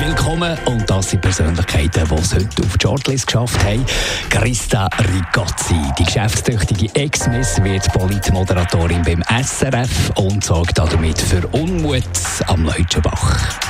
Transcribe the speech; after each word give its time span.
Willkommen 0.00 0.58
und 0.66 0.88
das 0.90 1.10
sind 1.10 1.20
Persönlichkeiten, 1.20 2.06
die 2.08 2.14
es 2.14 2.34
heute 2.34 2.62
auf 2.62 2.76
die 2.76 2.82
Shortlist 2.82 3.26
geschafft 3.26 3.64
haben. 3.64 3.84
Christa 4.28 4.88
Rigazzi, 4.98 5.80
die 5.98 6.04
geschäftstüchtige 6.04 6.94
Ex-Miss, 6.94 7.62
wird 7.62 7.90
Politmoderatorin 7.92 9.02
beim 9.02 9.22
SRF 9.22 10.10
und 10.16 10.44
sorgt 10.44 10.78
damit 10.78 11.18
für 11.18 11.46
Unmut 11.48 12.02
am 12.48 12.64
Leutschenbach. 12.64 13.60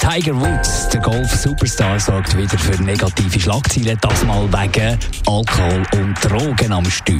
Tiger 0.00 0.34
Woods, 0.34 0.88
der 0.88 1.00
Golf-Superstar, 1.00 2.00
sorgt 2.00 2.36
wieder 2.36 2.58
für 2.58 2.82
negative 2.82 3.38
Schlagzeilen, 3.38 3.96
das 4.00 4.24
mal 4.24 4.48
wegen 4.52 4.98
Alkohol 5.26 5.82
und 5.92 6.14
Drogen 6.24 6.72
am 6.72 6.84
Steuer. 6.90 7.16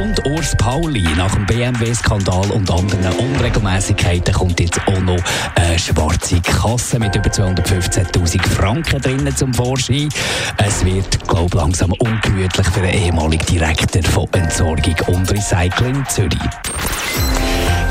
Und 0.00 0.26
Urs 0.26 0.56
Pauli, 0.56 1.06
nach 1.16 1.32
dem 1.32 1.46
BMW-Skandal 1.46 2.50
und 2.50 2.68
anderen 2.68 3.12
Unregelmäßigkeiten 3.12 4.34
kommt 4.34 4.58
jetzt 4.58 4.80
auch 4.86 5.00
noch 5.00 5.20
eine 5.54 5.78
schwarze 5.78 6.40
Kasse 6.40 6.98
mit 6.98 7.14
über 7.14 7.30
215.000 7.34 8.46
Franken 8.46 9.00
drinnen 9.00 9.36
zum 9.36 9.52
Vorschein. 9.52 10.08
Es 10.56 10.84
wird, 10.84 11.26
glaube 11.26 11.56
langsam 11.56 11.92
ungemütlich 11.94 12.66
für 12.68 12.80
den 12.80 12.94
ehemaligen 12.94 13.44
Direktor 13.46 14.02
von 14.04 14.28
Entsorgung 14.34 14.94
und 15.08 15.32
Recycling 15.32 16.04
Zürich. 16.08 16.38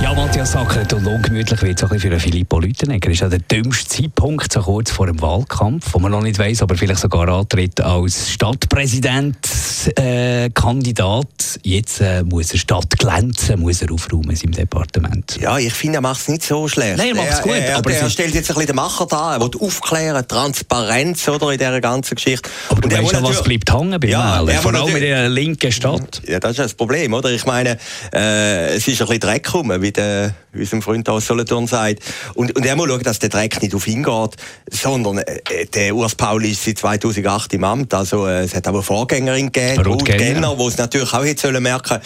Ja, 0.03 0.13
Matthias 0.13 0.51
Sackert, 0.51 0.91
und 0.91 1.07
ungemütlich 1.07 1.61
wird 1.61 1.81
es 1.81 1.89
auch 1.89 1.97
für 1.97 2.19
Filippo 2.19 2.59
Lütenegger. 2.59 3.09
Ist 3.09 3.21
ja 3.21 3.29
der 3.29 3.39
dümmste 3.39 3.87
Zeitpunkt, 3.87 4.51
so 4.51 4.59
kurz 4.59 4.91
vor 4.91 5.07
dem 5.07 5.21
Wahlkampf, 5.21 5.93
wo 5.93 5.99
man 5.99 6.11
noch 6.11 6.21
nicht 6.21 6.37
weiß, 6.37 6.61
ob 6.63 6.71
er 6.71 6.77
vielleicht 6.77 6.99
sogar 6.99 7.29
antritt 7.29 7.79
als 7.79 8.29
Stadtpräsident-Kandidat. 8.29 11.25
Äh, 11.25 11.29
Jetzt 11.63 12.01
äh, 12.01 12.21
muss 12.23 12.51
er 12.51 12.59
Stadt 12.59 12.99
glänzen, 12.99 13.61
muss 13.61 13.81
er 13.81 13.93
aufräumen 13.93 14.31
in 14.31 14.35
seinem 14.35 14.51
Departement. 14.51 15.39
Ja, 15.39 15.57
ich 15.57 15.73
finde, 15.73 15.99
er 15.99 16.01
macht 16.01 16.19
es 16.19 16.27
nicht 16.27 16.43
so 16.43 16.67
schlecht. 16.67 16.97
Nein, 16.97 17.15
er 17.15 17.17
macht 17.23 17.31
es 17.31 17.41
gut. 17.41 17.53
Er, 17.53 17.77
aber 17.77 17.93
er 17.93 18.09
stellt 18.09 18.33
jetzt 18.33 18.51
ein 18.51 18.55
bisschen 18.55 18.67
den 18.67 18.75
Macher 18.75 19.05
da, 19.05 19.35
er 19.35 19.41
will 19.41 19.51
aufklären, 19.57 20.27
Transparenz 20.27 21.25
oder, 21.29 21.53
in 21.53 21.59
dieser 21.59 21.79
ganzen 21.79 22.15
Geschichte. 22.15 22.49
Aber 22.67 22.81
du 22.81 22.89
Und 22.89 22.93
er 22.93 23.03
weißt 23.03 23.13
ja, 23.13 23.23
was 23.23 23.41
bleibt 23.41 23.73
hängen 23.73 23.97
bei 24.01 24.09
Ja, 24.09 24.41
Wählern, 24.41 24.49
er 24.49 24.61
vor 24.61 24.73
allem 24.73 24.97
in 24.97 25.01
der 25.01 25.29
linken 25.29 25.71
Stadt. 25.71 26.21
Ja, 26.27 26.41
das 26.41 26.51
ist 26.51 26.57
ja 26.57 26.63
das 26.63 26.73
Problem, 26.73 27.13
oder? 27.13 27.31
Ich 27.31 27.45
meine, 27.45 27.77
äh, 28.13 28.75
es 28.75 28.85
ist 28.85 29.01
ein 29.01 29.07
bisschen 29.07 29.21
Dreck 29.21 29.53
rum, 29.53 29.71
wie, 29.79 29.92
der, 29.97 30.33
wie 30.51 30.61
unser 30.61 30.81
Freund 30.81 31.07
aus 31.09 31.27
Solothurn 31.27 31.67
sagt. 31.67 31.99
Und, 32.35 32.55
und 32.55 32.65
er 32.65 32.75
muss 32.75 32.87
schauen, 32.87 33.03
dass 33.03 33.19
der 33.19 33.29
Dreck 33.29 33.61
nicht 33.61 33.73
auf 33.73 33.87
ihn 33.87 34.03
geht, 34.03 34.31
sondern 34.69 35.19
äh, 35.19 35.65
der 35.73 35.95
Urs 35.95 36.15
Pauli 36.15 36.51
ist 36.51 36.63
seit 36.63 36.77
2008 36.79 37.53
im 37.53 37.63
Amt. 37.63 37.93
Also 37.93 38.27
äh, 38.27 38.43
es 38.43 38.55
hat 38.55 38.67
aber 38.67 38.79
eine 38.79 38.83
Vorgängerin 38.83 39.51
gegeben, 39.51 39.83
Ruth 39.85 40.05
Genner. 40.05 40.55
Die 40.55 40.63
es 40.63 40.77
natürlich 40.77 41.13
auch 41.13 41.23
hätte 41.23 41.41
sollen 41.41 41.63
merken 41.63 41.99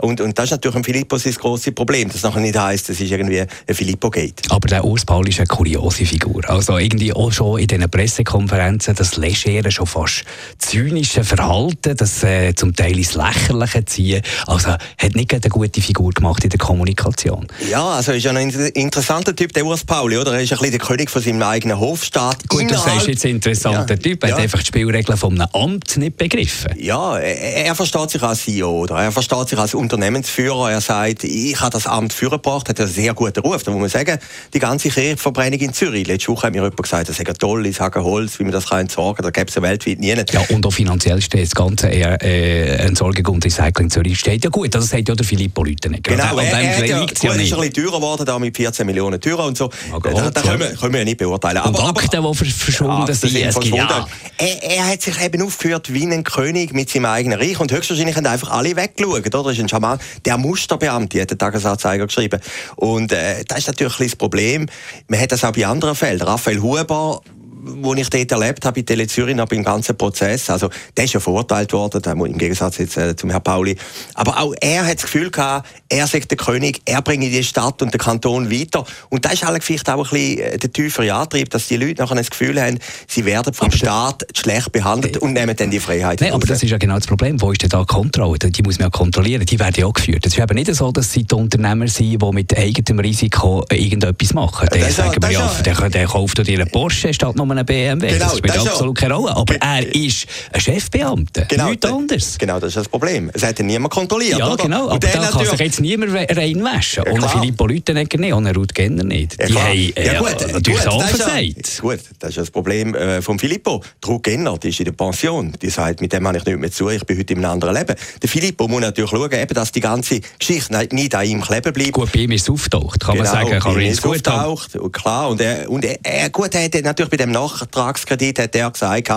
und, 0.00 0.20
und 0.20 0.38
das 0.38 0.46
ist 0.46 0.50
natürlich 0.52 0.76
ein 0.76 0.84
Filippo 0.84 1.18
sein 1.18 1.32
grosses 1.34 1.74
Problem. 1.74 2.10
Das 2.10 2.22
nachher 2.22 2.40
nicht 2.40 2.58
heisst, 2.58 2.90
es 2.90 3.00
ist 3.00 3.10
irgendwie 3.10 3.40
ein 3.40 3.74
Filippo 3.74 4.10
geht. 4.10 4.42
Aber 4.50 4.68
der 4.68 4.84
Urs 4.84 5.04
Paul 5.04 5.28
ist 5.28 5.38
eine 5.38 5.46
kuriose 5.46 6.04
Figur. 6.04 6.48
Also 6.48 6.78
irgendwie 6.78 7.12
auch 7.12 7.32
schon 7.32 7.58
in 7.58 7.66
diesen 7.66 7.88
Pressekonferenzen 7.90 8.94
das 8.94 9.16
legere, 9.16 9.70
schon 9.70 9.86
fast 9.86 10.24
zynische 10.58 11.24
Verhalten, 11.24 11.96
das 11.96 12.22
äh, 12.22 12.54
zum 12.54 12.74
Teil 12.74 12.96
ins 12.96 13.14
Lächerliche 13.14 13.84
ziehen. 13.84 14.22
Also 14.46 14.70
hat 14.70 15.14
nicht 15.14 15.32
eine 15.32 15.40
gute 15.40 15.80
Figur 15.80 16.10
gemacht 16.10 16.44
in 16.44 16.50
der 16.50 16.58
Kommunikation. 16.58 17.23
Ja, 17.70 17.88
also 17.90 18.12
ist 18.12 18.24
ja 18.24 18.30
ein 18.30 18.36
inter- 18.36 18.74
interessanter 18.74 19.34
Typ, 19.34 19.52
der 19.52 19.64
Urs 19.64 19.84
Pauli, 19.84 20.16
oder? 20.18 20.34
Er 20.34 20.40
ist 20.42 20.52
ein 20.52 20.58
bisschen 20.58 20.72
der 20.78 20.80
König 20.80 21.10
von 21.10 21.22
seinem 21.22 21.42
eigenen 21.42 21.78
Hofstaat. 21.78 22.48
Gut, 22.48 22.60
du 22.62 22.66
Innerhalb- 22.66 22.94
sagst 22.94 23.08
jetzt 23.08 23.24
ein 23.24 23.32
interessanter 23.32 23.94
Ja, 23.94 24.00
Typ, 24.00 24.22
er 24.22 24.28
ja. 24.30 24.34
hat 24.36 24.42
einfach 24.42 24.60
die 24.60 24.66
Spielregeln 24.66 25.16
von 25.18 25.32
einem 25.40 25.48
Amt 25.52 25.96
nicht 25.96 26.16
begriffen. 26.16 26.72
Ja, 26.78 27.18
er, 27.18 27.66
er 27.66 27.74
versteht 27.74 28.10
sich 28.10 28.22
als 28.22 28.42
CEO, 28.44 28.70
oder? 28.82 28.96
Er 28.96 29.12
versteht 29.12 29.48
sich 29.48 29.58
als 29.58 29.74
Unternehmensführer. 29.74 30.70
Er 30.72 30.80
sagt, 30.80 31.24
ich 31.24 31.58
habe 31.60 31.70
das 31.70 31.86
Amt 31.86 32.12
vorgebracht, 32.12 32.68
hat 32.68 32.78
einen 32.80 32.88
sehr 32.88 33.14
guten 33.14 33.40
Ruf. 33.40 33.62
Da 33.62 33.70
muss 33.70 33.80
man 33.80 33.88
sagen, 33.90 34.18
die 34.52 34.58
ganze 34.58 34.88
Kirchenverbrennung 34.88 35.60
in 35.60 35.72
Zürich. 35.72 36.06
Letzte 36.06 36.28
Woche 36.32 36.46
hat 36.46 36.52
mir 36.52 36.62
jemand 36.62 36.76
gesagt, 36.82 37.08
das 37.08 37.16
sei 37.16 37.24
toll, 37.24 37.66
ich 37.66 37.76
sage 37.76 38.02
Holz, 38.02 38.38
wie 38.38 38.44
man 38.44 38.52
das 38.52 38.68
kann 38.68 38.80
entsorgen 38.80 39.16
kann. 39.16 39.24
Da 39.24 39.30
gäbe 39.30 39.48
es 39.48 39.54
ja 39.54 39.62
weltweit 39.62 39.98
nie. 39.98 40.14
Ja, 40.14 40.40
und 40.50 40.66
auch 40.66 40.70
finanziell 40.72 41.20
steht 41.20 41.44
das 41.44 41.54
Ganze 41.54 41.88
eher, 41.88 42.20
äh, 42.22 42.76
Entsorgung 42.84 43.26
und 43.34 43.44
Recycling 43.44 43.90
Zürich 43.90 44.18
steht 44.18 44.44
ja 44.44 44.50
gut. 44.50 44.74
Das 44.74 44.88
sagt 44.88 45.08
ja 45.08 45.14
der 45.14 45.24
Filippo 45.24 45.64
Lütenegger. 45.64 46.12
Genau, 46.16 46.36
An 46.36 46.44
er, 46.44 46.80
dem 46.82 47.13
er, 47.22 47.30
hat 47.30 47.36
ja, 47.36 47.36
gut, 47.36 47.36
ja 47.38 47.42
ist 47.44 47.50
nicht. 47.50 47.52
ein 47.54 47.60
bisschen 47.72 47.86
teurer 47.90 47.96
geworden, 48.00 48.24
da 48.26 48.38
mit 48.38 48.56
14 48.56 48.86
Millionen 48.86 49.20
teurer 49.20 49.44
und 49.46 49.56
so. 49.56 49.68
Da, 49.68 49.98
Gott, 49.98 50.36
da 50.36 50.40
können, 50.42 50.60
wir, 50.60 50.68
können 50.74 50.92
wir 50.92 50.98
ja 51.00 51.04
nicht 51.04 51.18
beurteilen. 51.18 51.62
Und 51.62 51.78
Akten, 51.80 52.22
die 52.22 52.34
ver- 52.34 52.44
verschwunden 52.46 53.04
Ja, 53.06 53.14
sind. 53.14 53.30
sind 53.30 53.42
Es 53.46 53.54
gibt- 53.60 53.76
verschwunden. 53.76 53.88
ja. 53.88 54.06
Er, 54.38 54.62
er 54.78 54.86
hat 54.88 55.02
sich 55.02 55.20
eben 55.22 55.42
aufgeführt 55.42 55.92
wie 55.92 56.04
ein 56.04 56.24
König 56.24 56.72
mit 56.72 56.90
seinem 56.90 57.06
eigenen 57.06 57.38
Reich 57.38 57.60
und 57.60 57.70
höchstwahrscheinlich 57.70 58.16
haben 58.16 58.26
einfach 58.26 58.50
alle 58.50 58.74
weggeschaut. 58.74 59.26
Oder? 59.26 59.42
Das 59.44 59.52
ist 59.52 59.60
ein 59.60 59.68
Schaman. 59.68 59.98
Der 60.24 60.38
Musterbeamte 60.38 61.20
hat 61.20 61.30
der 61.30 61.38
Tagesanzeiger 61.38 62.06
geschrieben. 62.06 62.40
Und 62.76 63.12
äh, 63.12 63.44
das 63.46 63.58
ist 63.58 63.66
natürlich 63.68 63.92
ein 63.94 63.98
bisschen 63.98 64.10
das 64.10 64.16
Problem. 64.16 64.66
Man 65.08 65.20
hat 65.20 65.32
das 65.32 65.44
auch 65.44 65.52
bei 65.52 65.66
anderen 65.66 65.94
Fällen. 65.94 66.22
Raphael 66.22 66.60
Huber 66.60 67.20
wo 67.64 67.94
ich 67.94 68.08
dort 68.10 68.30
erlebt 68.32 68.64
habe, 68.64 68.80
in 68.80 68.86
Tele 68.86 69.06
Zürich, 69.06 69.34
noch 69.36 69.46
beim 69.48 69.62
ganzen 69.64 69.96
Prozess, 69.96 70.50
also, 70.50 70.68
der 70.96 71.04
ist 71.04 71.14
ja 71.14 71.20
verurteilt 71.20 71.72
worden, 71.72 72.02
der 72.02 72.12
im 72.12 72.38
Gegensatz 72.38 72.78
jetzt 72.78 72.96
äh, 72.96 73.16
zum 73.16 73.30
Herrn 73.30 73.42
Pauli. 73.42 73.76
Aber 74.14 74.38
auch 74.40 74.54
er 74.60 74.86
hat 74.86 74.96
das 74.96 75.02
Gefühl 75.02 75.30
gehabt, 75.30 75.68
er 75.88 76.06
sagt 76.06 76.30
der 76.30 76.38
König, 76.38 76.82
er 76.84 77.02
bringe 77.02 77.28
die 77.28 77.44
Stadt 77.44 77.80
und 77.82 77.92
den 77.92 77.98
Kanton 77.98 78.50
weiter. 78.50 78.84
Und 79.10 79.24
das 79.24 79.34
ist 79.34 79.44
halt 79.46 79.62
vielleicht 79.64 79.88
auch 79.88 80.04
ein 80.04 80.10
bisschen 80.10 80.38
äh, 80.38 80.58
der 80.58 80.72
tiefere 80.72 81.12
Antrieb, 81.14 81.50
dass 81.50 81.68
die 81.68 81.76
Leute 81.76 82.02
nachher 82.02 82.16
das 82.16 82.30
Gefühl 82.30 82.60
haben, 82.60 82.78
sie 83.06 83.24
werden 83.24 83.52
vom 83.54 83.70
Staat 83.70 84.24
schlecht 84.36 84.72
behandelt 84.72 85.18
und 85.18 85.32
nehmen 85.32 85.54
dann 85.56 85.70
die 85.70 85.80
Freiheit 85.80 86.20
Nein, 86.20 86.32
aber 86.32 86.46
das 86.46 86.62
ist 86.62 86.70
ja 86.70 86.78
genau 86.78 86.96
das 86.96 87.06
Problem. 87.06 87.40
Wo 87.40 87.52
ist 87.52 87.62
denn 87.62 87.68
da 87.70 87.80
die 87.80 87.86
Kontrolle? 87.86 88.38
Die 88.38 88.62
muss 88.62 88.78
man 88.78 88.86
ja 88.86 88.90
kontrollieren. 88.90 89.44
Die 89.44 89.58
werden 89.58 89.74
ja 89.78 89.86
auch 89.86 89.92
geführt. 89.92 90.24
Es 90.26 90.34
ist 90.34 90.38
eben 90.42 90.54
nicht 90.54 90.74
so, 90.74 90.90
dass 90.92 91.12
sie 91.12 91.24
die 91.24 91.34
Unternehmer 91.34 91.88
sind, 91.88 92.22
die 92.22 92.30
mit 92.32 92.56
eigenem 92.56 92.98
Risiko 93.00 93.64
irgendetwas 93.70 94.32
machen. 94.34 94.68
Der 94.72 94.88
ist 94.88 94.98
ja- 94.98 95.04
sagen 95.04 95.22
wir 95.22 95.30
ja- 95.30 95.62
der, 95.64 95.90
der 95.90 96.06
kauft 96.06 96.46
dir 96.46 96.60
einen 96.60 96.70
Porsche 96.70 97.12
statt 97.14 97.36
nur 97.36 97.53
einen 97.58 97.66
BMW. 97.66 98.08
Genau, 98.08 98.24
das 98.26 98.38
spielt 98.38 98.54
das 98.56 98.66
absolut 98.68 98.96
keine 98.98 99.14
Rolle. 99.14 99.36
Aber 99.36 99.54
er 99.56 99.94
ist 99.94 100.26
ein 100.52 100.60
Chefbeamter. 100.60 101.40
Nichts 101.50 101.80
da- 101.80 101.94
anderes. 101.94 102.38
Genau, 102.38 102.60
das 102.60 102.68
ist 102.70 102.76
das 102.76 102.88
Problem. 102.88 103.30
Es 103.32 103.42
hat 103.42 103.58
ja 103.58 103.64
niemand 103.64 103.92
kontrolliert, 103.92 104.38
Ja, 104.38 104.52
oder? 104.52 104.62
genau. 104.64 104.84
Und 104.84 104.90
Aber 104.90 104.98
der 104.98 105.12
da 105.20 105.28
kann 105.28 105.46
sich 105.46 105.58
jetzt 105.60 105.80
niemand 105.80 106.12
re- 106.12 106.26
reinwaschen. 106.30 107.04
Ja, 107.06 107.12
und 107.12 107.18
klar. 107.18 107.30
Filippo 107.40 107.66
Lütenegger 107.66 108.18
nicht, 108.18 108.32
und 108.32 108.46
Ruth 108.56 108.74
Genner 108.74 109.04
nicht. 109.04 109.36
Ja, 109.40 109.46
die 109.46 109.54
haben 109.58 109.92
äh, 109.96 110.06
Ja, 110.06 110.18
gut, 110.20 110.30
natürlich 110.52 110.84
gut, 110.84 111.00
das 111.02 111.10
versagt. 111.10 111.80
Gut, 111.80 111.98
das 112.18 112.30
ist 112.30 112.38
das 112.38 112.50
Problem 112.50 112.94
äh, 112.94 113.22
von 113.22 113.38
Filippo. 113.38 113.82
Die 114.04 114.08
Ruth 114.08 114.22
Genner, 114.22 114.58
die 114.58 114.68
ist 114.68 114.78
in 114.80 114.84
der 114.86 114.92
Pension. 114.92 115.52
Die 115.60 115.70
sagt, 115.70 116.00
mit 116.00 116.12
dem 116.12 116.26
habe 116.26 116.38
ich 116.38 116.44
nicht 116.44 116.58
mehr 116.58 116.70
zu, 116.70 116.88
ich 116.88 117.04
bin 117.04 117.18
heute 117.18 117.32
in 117.34 117.38
einem 117.44 117.52
anderen 117.52 117.74
Leben. 117.74 117.94
Der 118.22 118.28
Filippo 118.28 118.68
muss 118.68 118.80
natürlich 118.80 119.10
schauen, 119.10 119.32
eben, 119.32 119.54
dass 119.54 119.72
die 119.72 119.80
ganze 119.80 120.20
Geschichte 120.38 120.72
nicht- 120.94 121.14
an 121.14 121.24
ihm 121.26 121.40
kleben 121.40 121.72
bleibt. 121.72 121.92
Gut, 121.92 122.12
bei 122.12 122.20
ihm 122.20 122.32
ist 122.32 122.42
es 122.42 122.50
auftaucht. 122.50 123.00
Kann 123.00 123.16
man 123.16 123.26
sagen, 123.26 123.58
kann 123.58 123.74
er 123.76 123.82
er 123.82 123.90
ist 123.90 123.98
es 124.00 124.04
auftaucht, 124.04 124.76
und 124.76 124.92
klar. 124.92 125.28
Und 125.28 125.40
er, 125.40 125.70
und 125.70 125.84
er, 125.84 126.30
gut, 126.30 126.54
er 126.54 126.64
hat 126.64 126.74
natürlich 126.82 127.10
bei 127.10 127.16
dem 127.18 127.30
Nachtragskredit 127.44 128.38
hat 128.38 128.54
er 128.56 128.70
gesagt, 128.70 129.10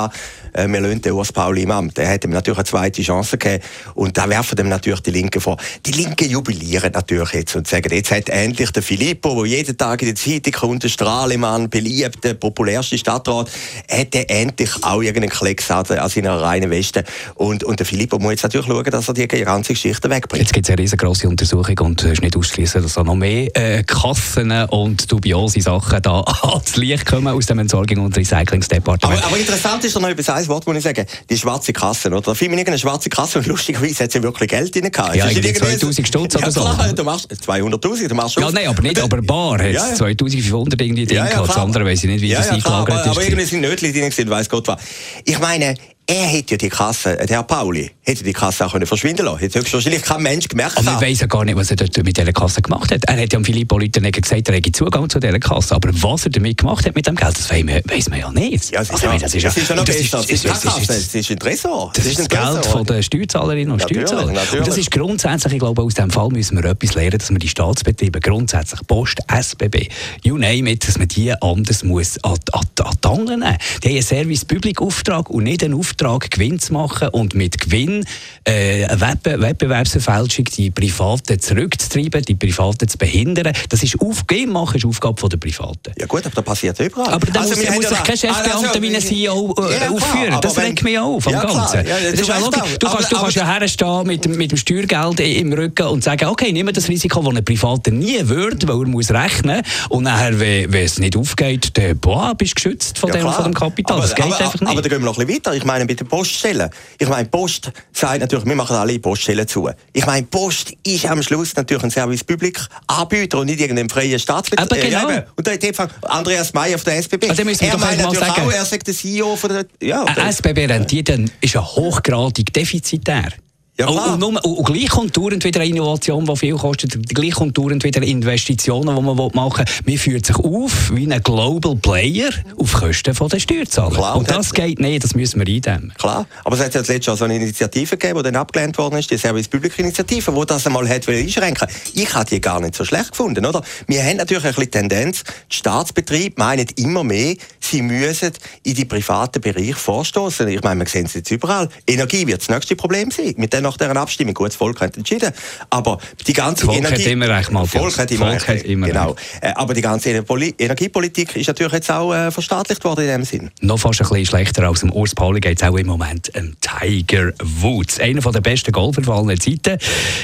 äh, 0.53 0.67
wir 0.67 0.81
lassen 0.81 1.01
den 1.01 1.13
Urs 1.13 1.31
Pauli 1.31 1.63
im 1.63 1.71
Amt. 1.71 1.97
Er 1.97 2.09
hat 2.09 2.23
ihm 2.23 2.31
natürlich 2.31 2.57
eine 2.57 2.65
zweite 2.65 3.01
Chance 3.01 3.37
gegeben. 3.37 3.63
Und 3.93 4.17
da 4.17 4.27
werfen 4.27 4.55
dem 4.55 4.69
natürlich 4.69 5.01
die 5.01 5.11
Linken 5.11 5.39
vor. 5.39 5.57
Die 5.85 5.91
Linken 5.91 6.29
jubilieren 6.29 6.91
natürlich 6.91 7.31
jetzt 7.33 7.55
und 7.55 7.67
sagen, 7.67 7.93
jetzt 7.93 8.11
hat 8.11 8.29
endlich 8.29 8.71
der 8.71 8.83
Filippo, 8.83 9.43
der 9.43 9.57
jeden 9.57 9.77
Tag 9.77 10.01
in 10.01 10.09
der 10.09 10.15
Zeitung 10.15 10.53
kommt, 10.53 10.83
der 10.83 10.89
Strahlemann, 10.89 11.69
beliebt, 11.69 12.23
der 12.23 12.33
populärste 12.33 12.97
Stadtrat, 12.97 13.49
hat 13.89 14.15
er 14.15 14.29
endlich 14.29 14.71
auch 14.81 15.01
irgendeinen 15.01 15.29
Klecks 15.29 15.69
an, 15.71 15.85
seiner 15.85 16.41
reinen 16.41 16.69
Weste. 16.69 17.03
Und, 17.35 17.63
und 17.63 17.79
der 17.79 17.85
Filippo 17.85 18.19
muss 18.19 18.31
jetzt 18.31 18.43
natürlich 18.43 18.67
schauen, 18.67 18.83
dass 18.83 19.07
er 19.07 19.13
die 19.13 19.27
ganze 19.27 19.73
Geschichte 19.73 20.09
wegbringt. 20.09 20.43
Jetzt 20.43 20.53
gibt 20.53 20.65
es 20.65 20.69
eine 20.71 20.81
riesengroße 20.81 21.29
Untersuchung 21.29 21.77
und 21.79 22.03
es 22.03 22.13
ist 22.13 22.21
nicht 22.21 22.35
ausschließen, 22.35 22.81
dass 22.81 22.93
da 22.93 23.03
noch 23.03 23.15
mehr 23.15 23.55
äh, 23.55 23.83
Kassen 23.83 24.51
und 24.51 25.11
dubiose 25.11 25.61
Sachen 25.61 26.01
da 26.01 26.21
ans 26.41 26.75
Licht 26.75 27.05
kommen 27.05 27.27
aus 27.27 27.45
dem 27.45 27.59
Entsorgung- 27.59 28.05
und 28.05 28.16
Recyclingsdepartement. 28.17 29.19
Aber, 29.19 29.27
aber 29.27 29.37
interessant 29.37 29.83
ist 29.83 29.95
doch 29.95 30.01
noch 30.01 30.09
über 30.09 30.35
ein 30.35 30.47
Wort, 30.47 30.67
muss 30.67 30.77
ich 30.77 30.83
sagen. 30.83 31.05
Die 31.29 31.37
schwarze 31.37 31.73
Kasse, 31.73 32.09
oder? 32.09 32.21
Da 32.21 32.33
fiel 32.33 32.49
mir 32.49 32.55
irgendeine 32.55 32.79
schwarze 32.79 33.09
Kasse 33.09 33.39
und 33.39 33.47
lustigerweise 33.47 34.03
hat 34.03 34.11
sie 34.11 34.21
wirklich 34.21 34.49
Geld 34.49 34.73
drin 34.73 34.91
gehabt. 34.91 35.15
Ja, 35.15 35.27
irgendwie 35.29 35.47
irgendwie 35.49 35.77
2000 35.77 36.07
Stutz 36.07 36.35
oder 36.35 36.45
ja, 36.45 36.51
so. 36.51 36.61
Klar, 36.61 36.93
du 36.93 37.03
machst 37.03 37.31
200'000, 37.31 38.07
du 38.07 38.15
machst 38.15 38.37
ja, 38.37 38.51
nein, 38.51 38.67
aber 38.67 38.81
nicht, 38.81 38.99
aber 38.99 39.21
Bar 39.21 39.59
hat 39.59 39.71
Ja, 39.71 39.89
ja. 39.89 39.95
2500 39.95 40.81
irgendwie 40.81 41.05
drin 41.05 41.25
gehabt. 41.25 41.49
Das 41.49 41.57
andere 41.57 41.85
weiss 41.85 42.03
ich 42.03 42.09
nicht, 42.09 42.21
wie 42.21 42.29
ja, 42.29 42.39
das 42.39 42.47
ja, 42.47 42.53
eingelagert 42.53 42.89
aber, 42.89 43.01
ist. 43.01 43.07
aber 43.07 43.23
irgendwie 43.23 43.45
sind 43.45 43.61
Nötchen 43.61 43.91
drin 43.91 44.09
gewesen, 44.09 44.29
weiss 44.29 44.49
Gott 44.49 44.67
was. 44.67 44.81
Ich 45.25 45.39
meine, 45.39 45.75
er 46.09 46.25
hätte 46.25 46.53
ja 46.53 46.57
die 46.57 46.69
Kasse, 46.69 47.17
der 47.17 47.27
Herr 47.27 47.43
Pauli, 47.43 47.91
hätte 48.01 48.23
die 48.23 48.31
Kasse 48.31 48.65
auch 48.65 48.71
können 48.71 48.87
verschwinden 48.87 49.25
lassen. 49.25 49.39
Hätte 49.39 49.59
höchstwahrscheinlich 49.59 50.01
kein 50.01 50.23
Mensch 50.23 50.47
gemerkt. 50.47 50.77
Aber 50.77 50.93
ich 50.93 51.01
weiss 51.01 51.19
ja 51.19 51.27
gar 51.27 51.43
nicht, 51.43 51.57
was 51.57 51.69
er 51.69 51.75
dort 51.75 51.97
mit 51.97 52.15
dieser 52.15 52.31
Kasse 52.31 52.61
gemacht 52.61 52.93
hat. 52.93 53.03
Er 53.05 53.21
hat 53.21 53.33
ja 53.33 53.43
Filippo 53.43 53.77
Lüttenegger 53.77 54.21
gesagt, 54.21 54.47
er 54.47 54.55
hätte 54.55 54.71
Zugang 54.71 55.09
zu 55.09 55.19
dieser 55.19 55.37
Kasse. 55.39 55.75
Aber 55.75 55.89
was 55.91 56.23
er 56.23 56.31
damit 56.31 56.59
gemacht 56.59 56.85
hat 56.85 56.95
mit 56.95 57.05
dem 57.05 57.15
Geld, 57.15 57.37
das 57.37 57.51
weiss 57.51 58.09
man 58.09 58.19
ja 58.19 58.31
nicht. 58.31 58.71
Ja, 58.71 58.79
das 58.79 58.89
ist, 58.89 59.05
also, 59.05 59.19
das 59.19 59.35
ist, 59.35 59.45
das 59.45 59.57
ist 59.57 59.69
ja 59.69 59.75
noch 59.75 59.83
besser. 59.83 60.17
Das 60.17 60.29
ist 60.29 60.45
das 60.45 61.15
ist 61.15 61.31
ein 61.31 61.39
Tresor. 61.39 61.91
Das, 61.93 62.05
ist 62.05 62.19
das 62.19 62.29
Geld 62.29 62.65
von 62.65 62.85
den 62.85 63.03
Steuerzahlerinnen 63.03 63.73
und 63.73 63.81
Steuerzahler. 63.81 64.27
Und 64.27 64.65
das 64.65 64.77
ist 64.77 64.89
grundsätzlich, 64.89 65.53
ich 65.53 65.59
glaube, 65.59 65.81
aus 65.81 65.93
diesem 65.93 66.09
Fall 66.09 66.29
müssen 66.29 66.55
wir 66.55 66.69
etwas 66.69 66.95
lernen, 66.95 67.17
dass 67.17 67.31
man 67.31 67.39
die 67.39 67.49
Staatsbetriebe 67.49 68.21
grundsätzlich, 68.21 68.79
Post, 68.87 69.19
SBB, 69.27 69.89
you 70.23 70.37
name 70.37 70.71
it, 70.71 70.87
dass 70.87 70.97
man 70.97 71.09
die 71.09 71.33
anders 71.33 71.83
muss 71.83 72.17
an, 72.23 72.37
an, 72.53 72.61
an 72.81 72.95
die 73.03 73.07
Angel 73.07 73.37
nehmen. 73.37 73.57
Die 73.83 73.87
haben 73.89 73.95
einen 73.95 74.03
Service-Public-Auftrag 74.03 75.29
und 75.29 75.43
nicht 75.43 75.63
einen 75.65 75.73
Auftrag, 75.73 75.96
Gewinn 75.97 76.59
zu 76.59 76.73
machen 76.73 77.09
und 77.09 77.33
mit 77.35 77.59
Gewinn 77.59 78.05
äh, 78.43 78.85
eine 78.85 79.01
Wettbe 79.01 79.41
Wettbewerbsverfälschung 79.41 80.45
die 80.45 80.71
Privaten 80.71 81.39
zurückzutreiben, 81.39 82.21
die 82.23 82.35
Privaten 82.35 82.87
zu 82.87 82.97
behindern. 82.97 83.53
Das 83.69 83.83
ist 83.83 83.99
Aufgabe 83.99 84.47
machen, 84.47 84.77
ist 84.77 84.85
Aufgabe 84.85 85.27
der 85.27 85.37
Privaten. 85.37 85.93
Ja 85.97 86.05
gut, 86.05 86.25
aber 86.25 86.35
das 86.35 86.43
passiert 86.43 86.79
überall. 86.79 87.13
Aber 87.13 87.25
da 87.27 87.41
also, 87.41 87.55
muss, 87.55 87.75
muss 87.75 87.89
sich 87.89 88.03
kein 88.03 88.17
Chefbeamter 88.17 88.69
also, 88.69 88.81
wie 88.81 88.95
ein 88.95 89.01
CEO 89.01 89.55
äh, 89.57 89.79
ja, 89.79 89.89
aufführen. 89.89 90.41
Das 90.41 90.57
regt 90.57 90.83
mich 90.83 90.99
auf 90.99 91.27
am 91.27 91.33
ja, 91.33 91.43
Ganzen. 91.43 91.87
Ja, 91.87 91.95
das 92.11 92.19
ist 92.19 92.31
auch 92.31 92.49
Du 92.79 92.87
kannst, 92.87 93.11
du 93.11 93.15
kannst 93.15 93.35
ja 93.35 93.45
herstehen 93.45 94.07
mit, 94.07 94.27
mit 94.27 94.51
dem 94.51 94.57
Steuergeld 94.57 95.19
im 95.19 95.53
Rücken 95.53 95.87
und 95.87 96.03
sagen, 96.03 96.25
okay, 96.25 96.51
nimm 96.51 96.71
das 96.71 96.87
Risiko, 96.87 97.21
das 97.21 97.35
ein 97.35 97.45
Privater 97.45 97.91
nie 97.91 98.19
würde, 98.27 98.67
weil 98.67 98.81
er 98.81 98.87
muss 98.87 99.11
rechnen 99.11 99.61
und 99.89 100.03
nachher, 100.03 100.39
wenn, 100.39 100.71
wenn 100.71 100.85
es 100.85 100.99
nicht 100.99 101.17
aufgeht, 101.17 101.77
dann 101.77 101.97
boah, 101.97 102.35
bist 102.35 102.51
du 102.51 102.55
geschützt 102.55 102.97
von, 102.97 103.09
ja, 103.09 103.17
dem, 103.17 103.31
von 103.31 103.43
dem 103.43 103.53
Kapital. 103.53 103.97
Aber, 103.97 104.05
das 104.05 104.15
geht 104.15 104.25
aber, 104.25 104.39
einfach 104.39 104.59
nicht. 104.61 104.69
Aber 104.69 104.81
dann 104.81 104.89
gehen 104.89 105.01
wir 105.01 105.05
noch 105.05 105.17
ein 105.17 105.25
bisschen 105.25 105.45
weiter. 105.45 105.55
Ich 105.55 105.65
meine, 105.65 105.86
bei 105.87 105.93
den 105.93 106.07
Poststellen. 106.07 106.69
Ich 106.99 107.07
meine, 107.07 107.27
Post 107.27 107.71
sagt 107.91 108.19
natürlich, 108.19 108.45
wir 108.45 108.55
machen 108.55 108.75
alle 108.75 108.99
Poststellen 108.99 109.47
zu. 109.47 109.69
Ich 109.93 110.05
meine, 110.05 110.25
Post 110.27 110.73
ist 110.85 111.05
am 111.05 111.23
Schluss 111.23 111.55
natürlich 111.55 111.83
ein 111.83 111.91
Service 111.91 112.23
Public 112.23 112.59
Anbieter 112.87 113.39
und 113.39 113.47
nicht 113.47 113.59
irgendein 113.59 113.89
freier 113.89 114.19
Staatsbetrieb. 114.19 114.71
Aber 114.71 114.81
genau. 114.81 115.09
Äh, 115.09 115.23
und 115.35 115.47
da 115.47 115.51
hat 115.51 116.03
Andreas 116.03 116.53
May 116.53 116.71
von 116.77 116.85
der 116.85 116.97
SBB. 116.97 117.29
Also, 117.29 117.41
er 117.41 117.77
meint 117.77 118.01
natürlich 118.01 118.27
sagen, 118.27 118.47
auch, 118.47 118.51
er 118.51 118.65
sagt 118.65 118.87
der 118.87 118.93
CEO 118.93 119.35
von 119.35 119.49
der... 119.49 119.65
Ja, 119.81 120.03
eine 120.03 120.29
SBB-Rentier 120.31 121.25
ist 121.41 121.53
ja 121.53 121.63
hochgradig 121.63 122.53
defizitär. 122.53 123.31
Ja, 123.79 123.89
und, 123.89 124.23
und, 124.23 124.37
und, 124.37 124.65
gleich 124.65 124.89
kommt 124.89 125.15
dauernd 125.15 125.43
wieder 125.43 125.61
eine 125.61 125.69
Innovation, 125.69 126.25
die 126.25 126.35
viel 126.35 126.55
kostet, 126.55 126.97
gleich 127.13 127.35
kommt 127.35 127.55
dauernd 127.55 127.83
wieder 127.83 128.01
Investitionen, 128.01 128.95
die 128.95 129.01
man 129.03 129.15
machen 129.35 129.65
will. 129.67 129.93
Man 129.93 129.97
führt 129.99 130.25
sich 130.25 130.35
auf 130.35 130.91
wie 130.91 131.11
ein 131.11 131.21
Global 131.21 131.75
Player 131.75 132.29
auf 132.57 132.73
Kosten 132.73 133.13
der 133.13 133.39
Steuerzahler. 133.39 133.95
Klar, 133.95 134.15
und 134.15 134.31
das 134.31 134.51
geht 134.51 134.79
nicht, 134.79 135.03
das 135.03 135.13
müssen 135.13 135.45
wir 135.45 135.53
eindämmen. 135.53 135.93
Klar, 135.95 136.25
aber 136.43 136.55
es 136.55 136.63
hat 136.63 136.73
ja 136.73 136.79
letztes 136.79 137.05
Jahr 137.05 137.17
so 137.17 137.25
eine 137.25 137.35
Initiative 137.35 137.97
gegeben, 137.97 138.17
die 138.17 138.23
dann 138.23 138.37
abgelehnt 138.37 138.75
worden 138.79 138.97
ist, 138.97 139.11
die 139.11 139.17
Service 139.17 139.47
Public 139.47 139.77
Initiative, 139.77 140.31
die 140.31 140.45
das 140.47 140.65
einmal 140.65 140.89
hat 140.89 141.07
einschränken 141.07 141.67
Ich 141.93 142.11
habe 142.15 142.27
die 142.27 142.41
gar 142.41 142.59
nicht 142.59 142.73
so 142.73 142.83
schlecht 142.83 143.11
gefunden, 143.11 143.45
oder? 143.45 143.61
Wir 143.85 144.03
haben 144.03 144.17
natürlich 144.17 144.45
ein 144.45 144.55
bisschen 144.55 144.71
Tendenz, 144.71 145.23
die 145.51 145.55
Staatsbetriebe 145.55 146.33
meinen 146.37 146.65
immer 146.77 147.03
mehr, 147.03 147.35
sie 147.59 147.83
müssen 147.83 148.31
in 148.63 148.73
die 148.73 148.85
privaten 148.85 149.39
Bereich 149.39 149.75
vorstoßen. 149.75 150.47
Ich 150.47 150.63
meine, 150.63 150.79
wir 150.79 150.89
sehen 150.89 151.05
es 151.05 151.13
jetzt 151.13 151.29
überall. 151.29 151.69
Energie 151.85 152.25
wird 152.25 152.41
das 152.41 152.49
nächste 152.49 152.75
Problem 152.75 153.11
sein. 153.11 153.35
Mit 153.37 153.53
den 153.53 153.66
nach 153.67 153.77
dieser 153.77 153.95
Abstimmung. 153.95 154.33
Gut, 154.33 154.49
das 154.49 154.55
Volk 154.55 154.81
hat 154.81 154.97
entschieden. 154.97 155.31
Aber 155.69 155.99
die 156.25 156.33
ganze 156.33 156.65
Volk 156.65 156.77
Energie... 156.77 157.03
Hat 157.03 157.11
immer 157.11 157.29
recht, 157.29 157.51
Matthias. 157.51 157.81
Volk 157.81 157.97
hat 157.97 158.11
immer 158.11 158.27
Volk 158.27 158.47
recht. 158.47 158.63
Hat 158.63 158.65
immer 158.65 158.87
genau. 158.87 159.11
Recht. 159.11 159.21
Äh, 159.41 159.53
aber 159.55 159.73
die 159.73 159.81
ganze 159.81 160.09
Energiepolitik 160.09 161.35
ist 161.35 161.47
natürlich 161.47 161.73
jetzt 161.73 161.91
auch 161.91 162.13
äh, 162.13 162.31
verstaatlicht 162.31 162.83
worden 162.83 163.01
in 163.01 163.07
dem 163.07 163.23
Sinn. 163.23 163.51
Noch 163.61 163.79
fast 163.79 164.01
ein 164.01 164.07
bisschen 164.07 164.25
schlechter 164.25 164.67
als 164.67 164.81
dem 164.81 164.91
Urs 164.91 165.13
Pauli 165.13 165.39
geht 165.39 165.61
es 165.61 165.67
auch 165.67 165.77
im 165.77 165.87
Moment 165.87 166.31
um 166.35 166.55
Tiger 166.61 167.31
Woods. 167.43 167.99
Einer 167.99 168.21
der 168.21 168.41
besten 168.41 168.71
Golfer 168.71 169.11
aller 169.11 169.37
Zeiten 169.37 169.77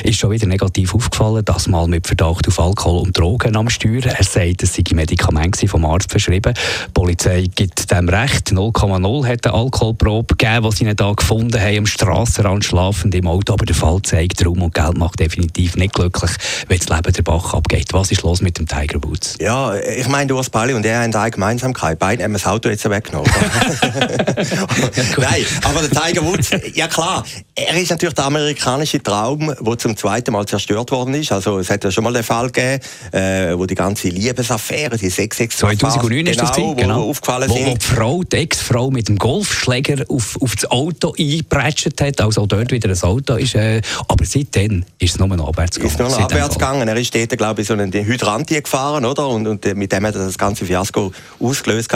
ist 0.04 0.19
schon 0.19 0.31
wieder 0.31 0.48
negativ 0.48 0.94
aufgefallen, 0.94 1.44
das 1.45 1.68
mal 1.68 1.88
mit 1.88 2.07
Verdacht 2.07 2.48
auf 2.48 2.60
Alkohol 2.60 3.01
und 3.01 3.18
Drogen 3.18 3.56
am 3.56 3.69
Steuer. 3.69 4.06
Er 4.06 4.24
sagt, 4.24 4.63
es 4.63 4.74
sei 4.74 4.84
Medikamente 4.94 5.68
vom 5.68 5.86
Arzt 5.86 6.12
verschrieben. 6.12 6.54
Die 6.54 6.92
Polizei 6.94 7.48
gibt 7.54 7.90
dem 7.92 8.10
Recht. 8.10 8.50
0,0 8.50 9.28
hat 9.28 9.45
eine 9.45 9.54
Alkoholprobe 9.54 10.36
gegeben, 10.36 10.69
die 10.69 10.75
sie 10.75 10.95
da 10.95 11.12
gefunden 11.12 11.60
haben, 11.60 11.78
am 11.80 11.86
Strassenrand 11.86 12.63
schlafend 12.63 13.16
im 13.16 13.28
Auto. 13.33 13.53
Aber 13.53 13.65
der 13.65 13.75
Fall 13.75 14.01
zeigt, 14.03 14.45
Raum 14.45 14.62
und 14.62 14.74
Geld 14.74 14.97
macht 14.97 15.19
definitiv 15.19 15.75
nicht 15.75 15.94
glücklich, 15.94 16.31
wenn 16.68 16.77
das 16.77 16.89
Leben 16.89 17.13
der 17.13 17.21
Bach 17.24 17.53
abgeht. 17.53 17.88
Was 17.91 18.12
ist 18.12 18.21
los 18.21 18.41
mit 18.41 18.59
dem 18.59 18.68
Tiger 18.68 19.03
Woods? 19.03 19.38
Ja, 19.39 19.75
ich 19.75 20.07
meine, 20.07 20.27
du 20.27 20.38
hast 20.38 20.50
Pali 20.50 20.74
und 20.74 20.85
er 20.85 21.01
haben 21.01 21.13
eine 21.13 21.31
Gemeinsamkeit. 21.31 22.00
Beide 22.00 22.24
haben 22.24 22.33
das 22.33 22.45
Auto 22.45 22.69
jetzt 22.69 22.88
weggenommen. 22.89 23.30
Nein, 25.18 25.45
aber 25.63 25.88
der 25.88 25.89
Tiger 25.89 26.25
Woods, 26.25 26.51
ja 26.74 26.88
klar, 26.88 27.25
er 27.56 27.75
ist 27.75 27.89
natürlich 27.89 28.15
der 28.15 28.25
amerikanische 28.25 29.01
Traum, 29.01 29.53
der 29.59 29.77
zum 29.77 29.95
zweiten 29.97 30.31
Mal 30.31 30.45
zerstört 30.45 30.91
worden 30.91 31.13
ist. 31.15 31.31
Also 31.31 31.59
es 31.59 31.69
hat 31.69 31.83
ja 31.83 31.91
schon 31.91 32.03
mal 32.03 32.13
den 32.13 32.24
Fall 32.24 32.51
gegeben, 32.51 32.83
äh, 33.12 33.57
wo 33.57 33.65
die 33.65 33.75
ganze 33.75 34.09
Liebesaffäre, 34.09 34.97
die 34.97 35.09
666 35.09 35.57
2009 35.57 36.27
ist 36.27 36.41
das 36.41 36.51
genau, 36.53 36.75
genau. 36.75 37.09
aufgefallen 37.09 37.50
wo, 37.50 37.53
sind. 37.56 37.68
Wo 37.68 37.74
die 37.75 37.85
Frau, 37.85 38.24
die 38.24 38.35
Ex-Frau 38.38 38.91
mit 38.91 39.07
dem 39.07 39.18
Golfschläger 39.18 40.06
auf, 40.09 40.38
auf 40.41 40.56
das 40.56 40.69
Auto 40.69 41.13
eingepratscht 41.18 42.01
hat, 42.01 42.21
also 42.21 42.45
dort 42.45 42.71
wieder 42.71 42.89
ein 42.89 43.01
Auto 43.01 43.22
ist, 43.29 43.55
äh, 43.55 43.81
aber 44.07 44.25
seitdem 44.25 44.83
ist 44.99 45.13
es 45.13 45.19
nur 45.19 45.27
noch 45.27 45.47
abwärts 45.47 45.77
gegangen. 45.77 45.93
Ist 45.93 45.99
nur 45.99 46.09
noch 46.09 46.19
abwärts 46.19 46.55
gegangen. 46.55 46.87
Er 46.87 46.97
ist 46.97 47.13
dort, 47.13 47.37
glaube 47.37 47.61
ich, 47.61 47.67
so 47.67 47.73
einen 47.73 47.91
Hydrant 47.91 48.47
gefahren, 48.47 49.05
oder? 49.05 49.27
Und, 49.27 49.47
und 49.47 49.75
mit 49.75 49.91
dem 49.91 50.05
hat 50.05 50.15
er 50.15 50.25
das 50.25 50.37
ganze 50.37 50.65
Fiasko 50.65 51.11
ausgelöst. 51.39 51.89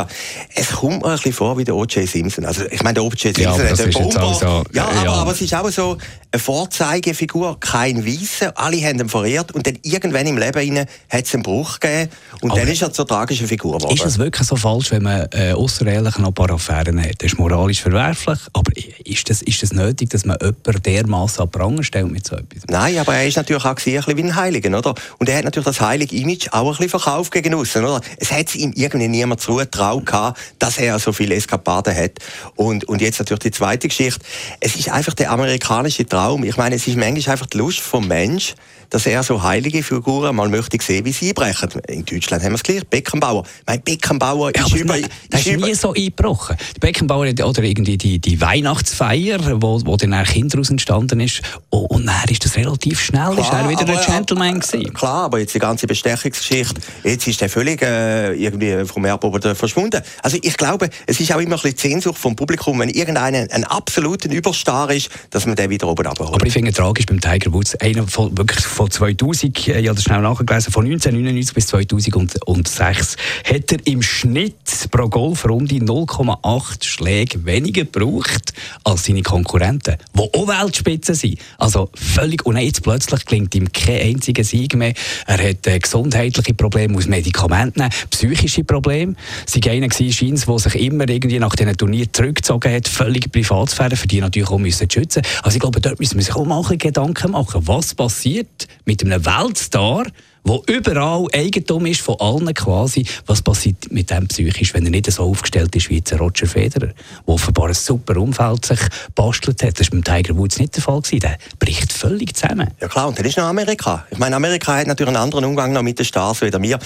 Es 0.55 0.71
kommt 0.71 1.01
mir 1.01 1.09
ein 1.09 1.15
bisschen 1.15 1.33
vor 1.33 1.57
wie 1.57 1.63
der 1.63 1.75
O.J. 1.75 2.07
Simpson. 2.07 2.45
Also, 2.45 2.63
ich 2.69 2.83
meine, 2.83 2.95
der 2.95 3.03
O.J. 3.03 3.35
Simpson 3.35 3.43
ja, 3.43 3.51
hat 3.51 3.79
einen 3.79 3.91
Bomber. 3.91 4.33
So, 4.33 4.45
ja, 4.45 4.63
ja, 4.73 4.87
aber, 5.01 5.13
aber 5.13 5.31
es 5.31 5.41
ist 5.41 5.53
auch 5.53 5.69
so 5.69 5.97
eine 6.31 6.41
Vorzeigefigur, 6.41 7.59
kein 7.59 8.05
Weißer. 8.05 8.53
Alle 8.57 8.77
haben 8.83 8.99
ihn 8.99 9.09
verehrt 9.09 9.53
und 9.53 9.65
dann 9.65 9.77
irgendwann 9.81 10.27
im 10.27 10.37
Leben 10.37 10.79
hat 10.79 11.25
es 11.25 11.33
einen 11.33 11.43
Bruch 11.43 11.79
gegeben 11.79 12.11
und 12.41 12.51
aber 12.51 12.59
dann 12.59 12.69
ist 12.69 12.81
er 12.81 12.91
zur 12.91 13.07
tragischen 13.07 13.47
Figur 13.47 13.77
geworden. 13.77 13.95
Ist 13.95 14.05
es 14.05 14.17
wirklich 14.17 14.47
so 14.47 14.55
falsch, 14.57 14.91
wenn 14.91 15.03
man 15.03 15.27
äh, 15.31 15.53
außerehelich 15.53 16.17
noch 16.17 16.27
ein 16.27 16.33
paar 16.33 16.51
Affären 16.51 17.01
hat? 17.01 17.15
Das 17.19 17.31
ist 17.31 17.39
moralisch 17.39 17.81
verwerflich, 17.81 18.39
aber 18.53 18.71
ist 19.05 19.29
das, 19.29 19.41
ist 19.41 19.63
das 19.63 19.71
nötig, 19.71 20.09
dass 20.09 20.25
man 20.25 20.37
jemanden 20.41 20.83
dermaßen 20.83 21.43
an 21.43 21.49
Pranger 21.49 21.83
stellt 21.83 22.11
mit 22.11 22.27
so 22.27 22.35
etwas? 22.35 22.63
Nein, 22.67 22.97
aber 22.97 23.15
er 23.15 23.27
ist 23.27 23.37
natürlich 23.37 23.63
auch 23.63 23.69
ein 23.69 23.75
bisschen 23.75 24.17
wie 24.17 24.23
ein 24.23 24.35
Heiliger, 24.35 24.77
oder? 24.77 24.95
Und 25.19 25.29
er 25.29 25.37
hat 25.37 25.45
natürlich 25.45 25.65
das 25.65 25.79
heilige 25.79 26.15
Image 26.15 26.49
auch 26.51 26.65
ein 26.65 26.71
bisschen 26.71 26.89
verkauft 26.89 27.31
gegen 27.31 27.53
außen, 27.53 27.83
oder? 27.83 28.01
Es 28.17 28.31
hat 28.31 28.53
ihm 28.53 28.73
irgendwie 28.75 29.07
niemand 29.07 29.39
zugetraut 29.39 30.05
gehabt, 30.05 30.39
dass 30.59 30.77
er 30.77 30.99
so 30.99 31.13
viele 31.13 31.35
Eskapaden 31.35 31.95
hat. 31.95 32.11
Und, 32.55 32.83
und 32.85 33.01
jetzt 33.01 33.19
natürlich 33.19 33.43
die 33.43 33.51
zweite 33.51 33.87
Geschichte. 33.87 34.19
Es 34.59 34.75
ist 34.75 34.89
einfach 34.89 35.13
der 35.13 35.31
amerikanische 35.31 36.05
Traum. 36.05 36.17
Ich 36.43 36.57
meine, 36.57 36.75
es 36.75 36.87
ist 36.87 36.97
manchmal 36.97 37.33
einfach 37.33 37.45
die 37.45 37.57
Lust 37.57 37.79
vom 37.79 38.07
Mensch, 38.07 38.55
dass 38.89 39.05
er 39.05 39.23
so 39.23 39.41
heilige 39.41 39.83
Figuren 39.83 40.35
mal 40.35 40.49
möchte 40.49 40.77
sehen, 40.81 41.05
wie 41.05 41.11
sie 41.11 41.29
einbrechen. 41.29 41.69
In 41.87 42.05
Deutschland 42.05 42.43
haben 42.43 42.51
wir 42.51 42.55
es 42.55 42.63
gleich. 42.63 42.85
Beckenbauer. 42.87 43.43
Mein 43.65 43.81
Beckenbauer 43.81 44.51
ja, 44.55 44.65
ist 44.65 44.75
über... 44.75 44.95
Das 45.29 45.41
ist, 45.41 45.47
ist 45.47 45.59
nie 45.59 45.73
so 45.73 45.93
eingebrochen. 45.93 46.55
Die 46.75 46.79
Beckenbauer 46.79 47.27
oder 47.27 47.63
irgendwie 47.63 47.97
die, 47.97 48.19
die 48.19 48.39
Weihnachtsfeier, 48.39 49.39
wo, 49.61 49.81
wo 49.85 49.97
dann 49.97 50.13
Kinder 50.23 50.59
aus 50.59 50.69
entstanden 50.69 51.19
ist. 51.19 51.41
Oh, 51.69 51.87
und 51.89 52.05
dann 52.05 52.29
ist 52.29 52.43
das 52.45 52.55
relativ 52.55 52.99
schnell, 52.99 53.33
klar, 53.33 53.39
ist 53.39 53.53
er 53.53 53.69
wieder 53.69 53.81
aber, 53.81 53.99
ein 53.99 54.05
Gentleman 54.05 54.59
gewesen. 54.59 54.93
Klar, 54.93 55.25
aber 55.25 55.39
jetzt 55.39 55.55
die 55.55 55.59
ganze 55.59 55.87
Bestechungsgeschichte, 55.87 56.81
jetzt 57.03 57.27
ist 57.27 57.41
er 57.41 57.49
völlig 57.49 57.81
äh, 57.81 58.33
irgendwie 58.33 58.85
vom 58.85 59.05
Erdboden 59.05 59.55
verschwunden. 59.55 60.01
Also 60.21 60.37
ich 60.41 60.57
glaube, 60.57 60.89
es 61.05 61.19
ist 61.19 61.31
auch 61.33 61.39
immer 61.39 61.55
ein 61.55 61.61
bisschen 61.61 61.77
Sehnsucht 61.77 62.17
vom 62.17 62.35
Publikum, 62.35 62.79
wenn 62.79 62.89
irgendeiner 62.89 63.47
ein 63.51 63.63
absoluter 63.63 64.29
Überstar 64.29 64.91
ist, 64.91 65.09
dass 65.29 65.45
man 65.45 65.55
den 65.55 65.69
wieder 65.69 65.87
oben 65.87 66.05
abholt. 66.05 66.33
Aber 66.33 66.45
ich 66.45 66.53
finde 66.53 66.71
tragisch 66.71 67.05
beim 67.05 67.19
Tiger 67.19 67.51
Woods, 67.53 67.75
einer 67.75 68.07
von 68.07 68.37
wirklich 68.37 68.65
von 68.77 68.91
2000, 68.91 69.69
äh, 69.69 69.79
ich 69.79 69.87
habe 69.87 69.95
das 69.95 70.03
schnell 70.03 70.21
nachgelesen, 70.21 70.71
von 70.71 70.85
1999 70.85 71.55
bis 71.55 71.65
2006 71.67 73.17
hat 73.43 73.71
er 73.71 73.87
im 73.87 74.03
Schnitt 74.03 74.53
pro 74.91 75.09
Golfrunde 75.09 75.77
0,8 75.77 76.83
Schläge 76.83 77.43
weniger 77.43 77.85
gebraucht 77.85 78.53
als 78.83 79.05
seine 79.05 79.23
Konkurrenten, 79.23 79.97
die 80.13 80.19
auch 80.19 80.47
Weltspitze 80.47 81.15
sind. 81.15 81.39
Also 81.57 81.89
völlig, 81.95 82.45
und 82.45 82.55
jetzt 82.57 82.83
plötzlich 82.83 83.25
klingt 83.25 83.55
ihm 83.55 83.71
kein 83.71 84.13
einziger 84.13 84.43
Sieg 84.43 84.75
mehr. 84.75 84.93
Er 85.25 85.49
hat 85.49 85.65
äh, 85.65 85.79
gesundheitliche 85.79 86.53
Probleme, 86.53 86.93
muss 86.93 87.07
Medikamente 87.07 87.79
nehmen, 87.79 87.91
psychische 88.11 88.63
Probleme. 88.63 89.15
Sie 89.47 89.61
einer 89.67 89.87
gewesen, 89.87 90.43
der 90.47 90.59
sich 90.59 90.75
immer 90.75 91.09
irgendwie 91.09 91.39
nach 91.39 91.55
diesen 91.55 91.75
Turnieren 91.75 92.13
zurückgezogen 92.13 92.71
hat, 92.71 92.87
völlig 92.87 93.31
Privatsphäre, 93.31 93.95
für 93.95 94.07
die 94.07 94.21
natürlich 94.21 94.49
auch 94.49 94.59
müssen 94.59 94.87
schützen. 94.87 95.23
Also 95.41 95.55
ich 95.55 95.61
glaube, 95.61 95.81
dort 95.81 95.99
müssen 95.99 96.17
wir 96.17 96.23
sich 96.23 96.35
auch 96.35 96.45
mal 96.45 96.63
Gedanken 96.77 97.31
machen, 97.31 97.65
was 97.65 97.95
passiert 97.95 98.66
mit 98.85 99.03
einem 99.03 99.25
Weltstar, 99.25 100.05
wo 100.43 100.63
überall 100.67 101.27
Eigentum 101.33 101.85
ist 101.85 102.01
von 102.01 102.15
allen 102.19 102.53
quasi. 102.53 103.05
Was 103.25 103.41
passiert 103.41 103.91
mit 103.91 104.09
dem 104.09 104.27
psychisch, 104.27 104.73
wenn 104.73 104.85
er 104.85 104.91
nicht 104.91 105.11
so 105.11 105.23
aufgestellt 105.23 105.75
ist 105.75 105.89
wie 105.89 105.97
jetzt 105.97 106.17
Roger 106.17 106.47
Federer, 106.47 106.87
der 106.87 106.93
offenbar 107.25 107.67
ein 107.67 107.73
super 107.73 108.15
Umfeld 108.17 108.65
sich 108.65 108.79
bastelt 109.13 109.61
hat. 109.63 109.79
Das 109.79 109.91
war 109.91 109.99
beim 109.99 110.03
Tiger 110.03 110.37
Woods 110.37 110.59
nicht 110.59 110.75
der 110.75 110.83
Fall 110.83 111.01
gewesen. 111.01 111.19
Der 111.19 111.37
bricht 111.59 111.91
völlig 111.91 112.35
zusammen. 112.35 112.69
Ja 112.79 112.87
klar, 112.87 113.09
und 113.09 113.19
dann 113.19 113.25
ist 113.25 113.37
noch 113.37 113.45
Amerika. 113.45 114.05
Ich 114.09 114.17
meine, 114.17 114.35
Amerika 114.37 114.77
hat 114.77 114.87
natürlich 114.87 115.09
einen 115.09 115.23
anderen 115.23 115.45
Umgang 115.45 115.73
noch 115.73 115.83
mit 115.83 115.99
den 115.99 116.05
Stars 116.05 116.41
wie 116.41 116.51
wir 116.51 116.79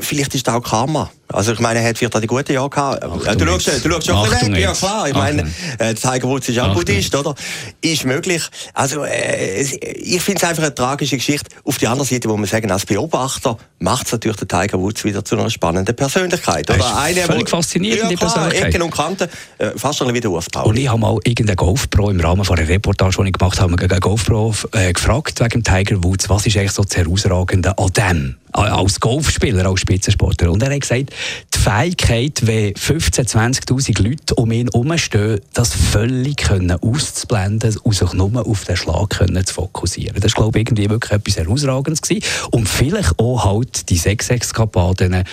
vielleicht 0.00 0.34
ist 0.34 0.46
das 0.46 0.54
auch 0.54 0.62
Karma. 0.62 1.10
Also 1.32 1.52
ich 1.52 1.60
meine, 1.60 1.80
er 1.80 1.88
hat 1.88 1.98
vielleicht 1.98 2.14
auch 2.16 2.20
die 2.20 2.26
guten 2.26 2.52
Jahre 2.52 2.70
gehabt. 2.70 3.04
Achtung 3.04 3.38
du, 3.38 3.46
schaust, 3.46 3.84
du 3.84 3.90
schaust 3.90 4.06
schon 4.06 4.16
Achtung 4.16 4.52
weg, 4.52 4.60
ja 4.60 4.72
klar. 4.72 5.08
Ich 5.08 5.14
meine, 5.14 5.50
äh, 5.78 5.94
Tiger 5.94 6.28
Woods 6.28 6.48
ist 6.48 6.58
auch 6.58 6.74
Buddhist, 6.74 7.14
oder? 7.14 7.34
Ist 7.80 8.04
möglich. 8.04 8.42
Also 8.74 9.04
äh, 9.04 9.62
ich 9.62 10.20
finde 10.22 10.42
es 10.42 10.48
einfach 10.48 10.62
eine 10.62 10.74
tragische 10.74 11.16
Geschichte. 11.16 11.50
Auf 11.64 11.78
der 11.78 11.90
anderen 11.90 12.08
Seite, 12.08 12.28
wo 12.28 12.36
man 12.36 12.46
sagen, 12.46 12.70
als 12.70 12.86
Beobachter 12.86 13.56
macht 13.78 14.06
es 14.06 14.12
natürlich 14.12 14.38
den 14.38 14.48
Tiger 14.48 14.78
Woods 14.78 15.04
wieder 15.04 15.24
zu 15.24 15.36
einer 15.36 15.50
spannenden 15.50 15.94
Persönlichkeit. 15.94 16.70
Oder? 16.70 16.98
Eine, 16.98 17.20
völlig 17.22 17.48
faszinierende 17.48 18.14
ja, 18.14 18.18
klar, 18.18 18.32
Persönlichkeit. 18.32 18.74
Ecken 18.74 18.82
und 18.82 18.90
Kanten, 18.90 19.28
äh, 19.58 19.70
fast 19.76 20.02
ein 20.02 20.12
wie 20.12 20.20
der 20.20 20.30
Urs 20.30 20.46
Und 20.64 20.76
ich 20.76 20.88
habe 20.88 21.00
mal 21.00 21.18
irgendeinen 21.24 21.56
GoPro 21.56 22.10
im 22.10 22.20
Rahmen 22.20 22.44
von 22.44 22.58
einer 22.58 22.68
Reportage, 22.68 23.16
die 23.22 23.28
ich 23.28 23.32
gemacht 23.32 23.60
habe, 23.60 23.76
einen 23.78 24.00
GoPro 24.00 24.54
äh, 24.72 24.92
gefragt 24.92 25.40
wegen 25.40 25.62
Tiger 25.62 26.02
Woods, 26.02 26.28
was 26.28 26.46
ist 26.46 26.56
eigentlich 26.56 26.72
so 26.72 26.82
das 26.82 26.96
Herausragende 26.96 27.76
an 27.78 27.92
dem? 27.92 28.36
als 28.52 29.00
Golfspieler, 29.00 29.66
als 29.66 29.80
Spitzensportler. 29.80 30.50
Und 30.50 30.62
er 30.62 30.74
hat 30.74 30.80
gesagt, 30.80 31.10
die 31.54 31.58
Fähigkeit, 31.58 32.46
wenn 32.46 32.74
15.000, 32.74 33.66
20.000 33.66 34.02
Leute 34.02 34.34
um 34.34 34.50
ihn 34.52 34.68
herumstehen, 34.72 35.40
das 35.52 35.74
völlig 35.74 36.38
können 36.38 36.70
auszublenden 36.70 37.76
und 37.78 37.94
sich 37.94 38.12
nur 38.12 38.46
auf 38.46 38.64
den 38.64 38.76
Schlag 38.76 39.10
können 39.10 39.44
zu 39.44 39.54
fokussieren. 39.54 40.20
Das 40.20 40.36
war, 40.36 40.44
glaube 40.44 40.58
ich, 40.58 40.66
irgendwie 40.66 40.90
wirklich 40.90 41.12
etwas 41.12 41.36
Herausragendes 41.36 42.02
gewesen. 42.02 42.24
Und 42.50 42.68
vielleicht 42.68 43.18
auch 43.18 43.44
halt 43.44 43.88
die 43.90 43.96
Sechseskapaden 43.96 45.14
ein 45.14 45.24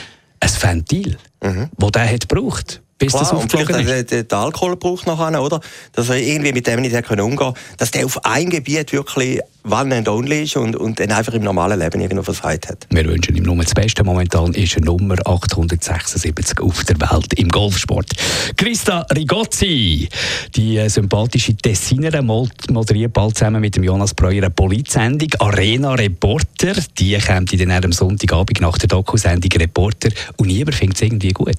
Ventil, 0.62 1.18
mhm. 1.44 1.70
das 1.78 1.92
der 1.92 2.12
hat 2.12 2.30
gebraucht 2.30 2.82
bis 2.98 3.12
Klar, 3.12 3.24
das 3.24 3.34
aufgeflogen 3.34 3.76
und 3.76 3.84
vielleicht 3.84 4.12
ist. 4.12 4.32
Den, 4.32 4.38
Alkoholbrauch 4.38 5.06
nachher, 5.06 5.42
oder? 5.42 5.60
Dass 5.94 6.10
er 6.10 6.18
irgendwie 6.18 6.52
mit 6.52 6.68
dem 6.68 6.82
nicht 6.82 6.96
umgehen 6.96 7.36
konnte. 7.36 7.60
Dass 7.78 7.92
der 7.92 8.06
auf 8.06 8.26
ein 8.26 8.50
Gebiet 8.50 8.92
wirklich 8.92 9.40
one 9.70 9.96
and 9.96 10.08
only 10.08 10.44
ist 10.44 10.56
und, 10.56 10.76
und 10.76 11.00
dann 11.00 11.12
einfach 11.12 11.34
im 11.34 11.44
normalen 11.44 11.80
Leben 11.80 12.00
irgendwo 12.02 12.24
versagt 12.24 12.70
hat. 12.70 12.88
Wir 12.90 13.06
wünschen 13.06 13.36
ihm 13.36 13.44
nur 13.44 13.56
das 13.58 13.74
Beste. 13.74 14.04
Momentan 14.04 14.54
ist 14.54 14.76
er 14.76 14.84
Nummer 14.84 15.16
876 15.26 16.60
auf 16.62 16.84
der 16.86 17.00
Welt 17.00 17.34
im 17.36 17.50
Golfsport. 17.50 18.10
Christa 18.56 19.06
Rigozzi, 19.14 20.10
die 20.56 20.90
sympathische 20.90 21.56
Tessinerin, 21.56 22.26
moderiert 22.26 23.14
bald 23.14 23.38
zusammen 23.38 23.62
mit 23.62 23.76
dem 23.76 23.84
Jonas 23.84 24.14
Breuer 24.14 24.44
eine 24.44 24.50
Polizsendung 24.50 25.30
Arena 25.40 25.94
Reporter. 25.94 26.74
Die 26.98 27.18
kommt 27.20 27.60
dann 27.60 27.72
am 27.72 27.92
Sonntagabend 27.92 28.62
nach 28.62 28.78
der 28.78 28.88
Doku-Sendung 28.88 29.52
Reporter 29.60 30.10
und 30.38 30.48
niemand 30.48 30.76
findet 30.76 30.98
es 30.98 31.02
irgendwie 31.02 31.32
gut. 31.32 31.58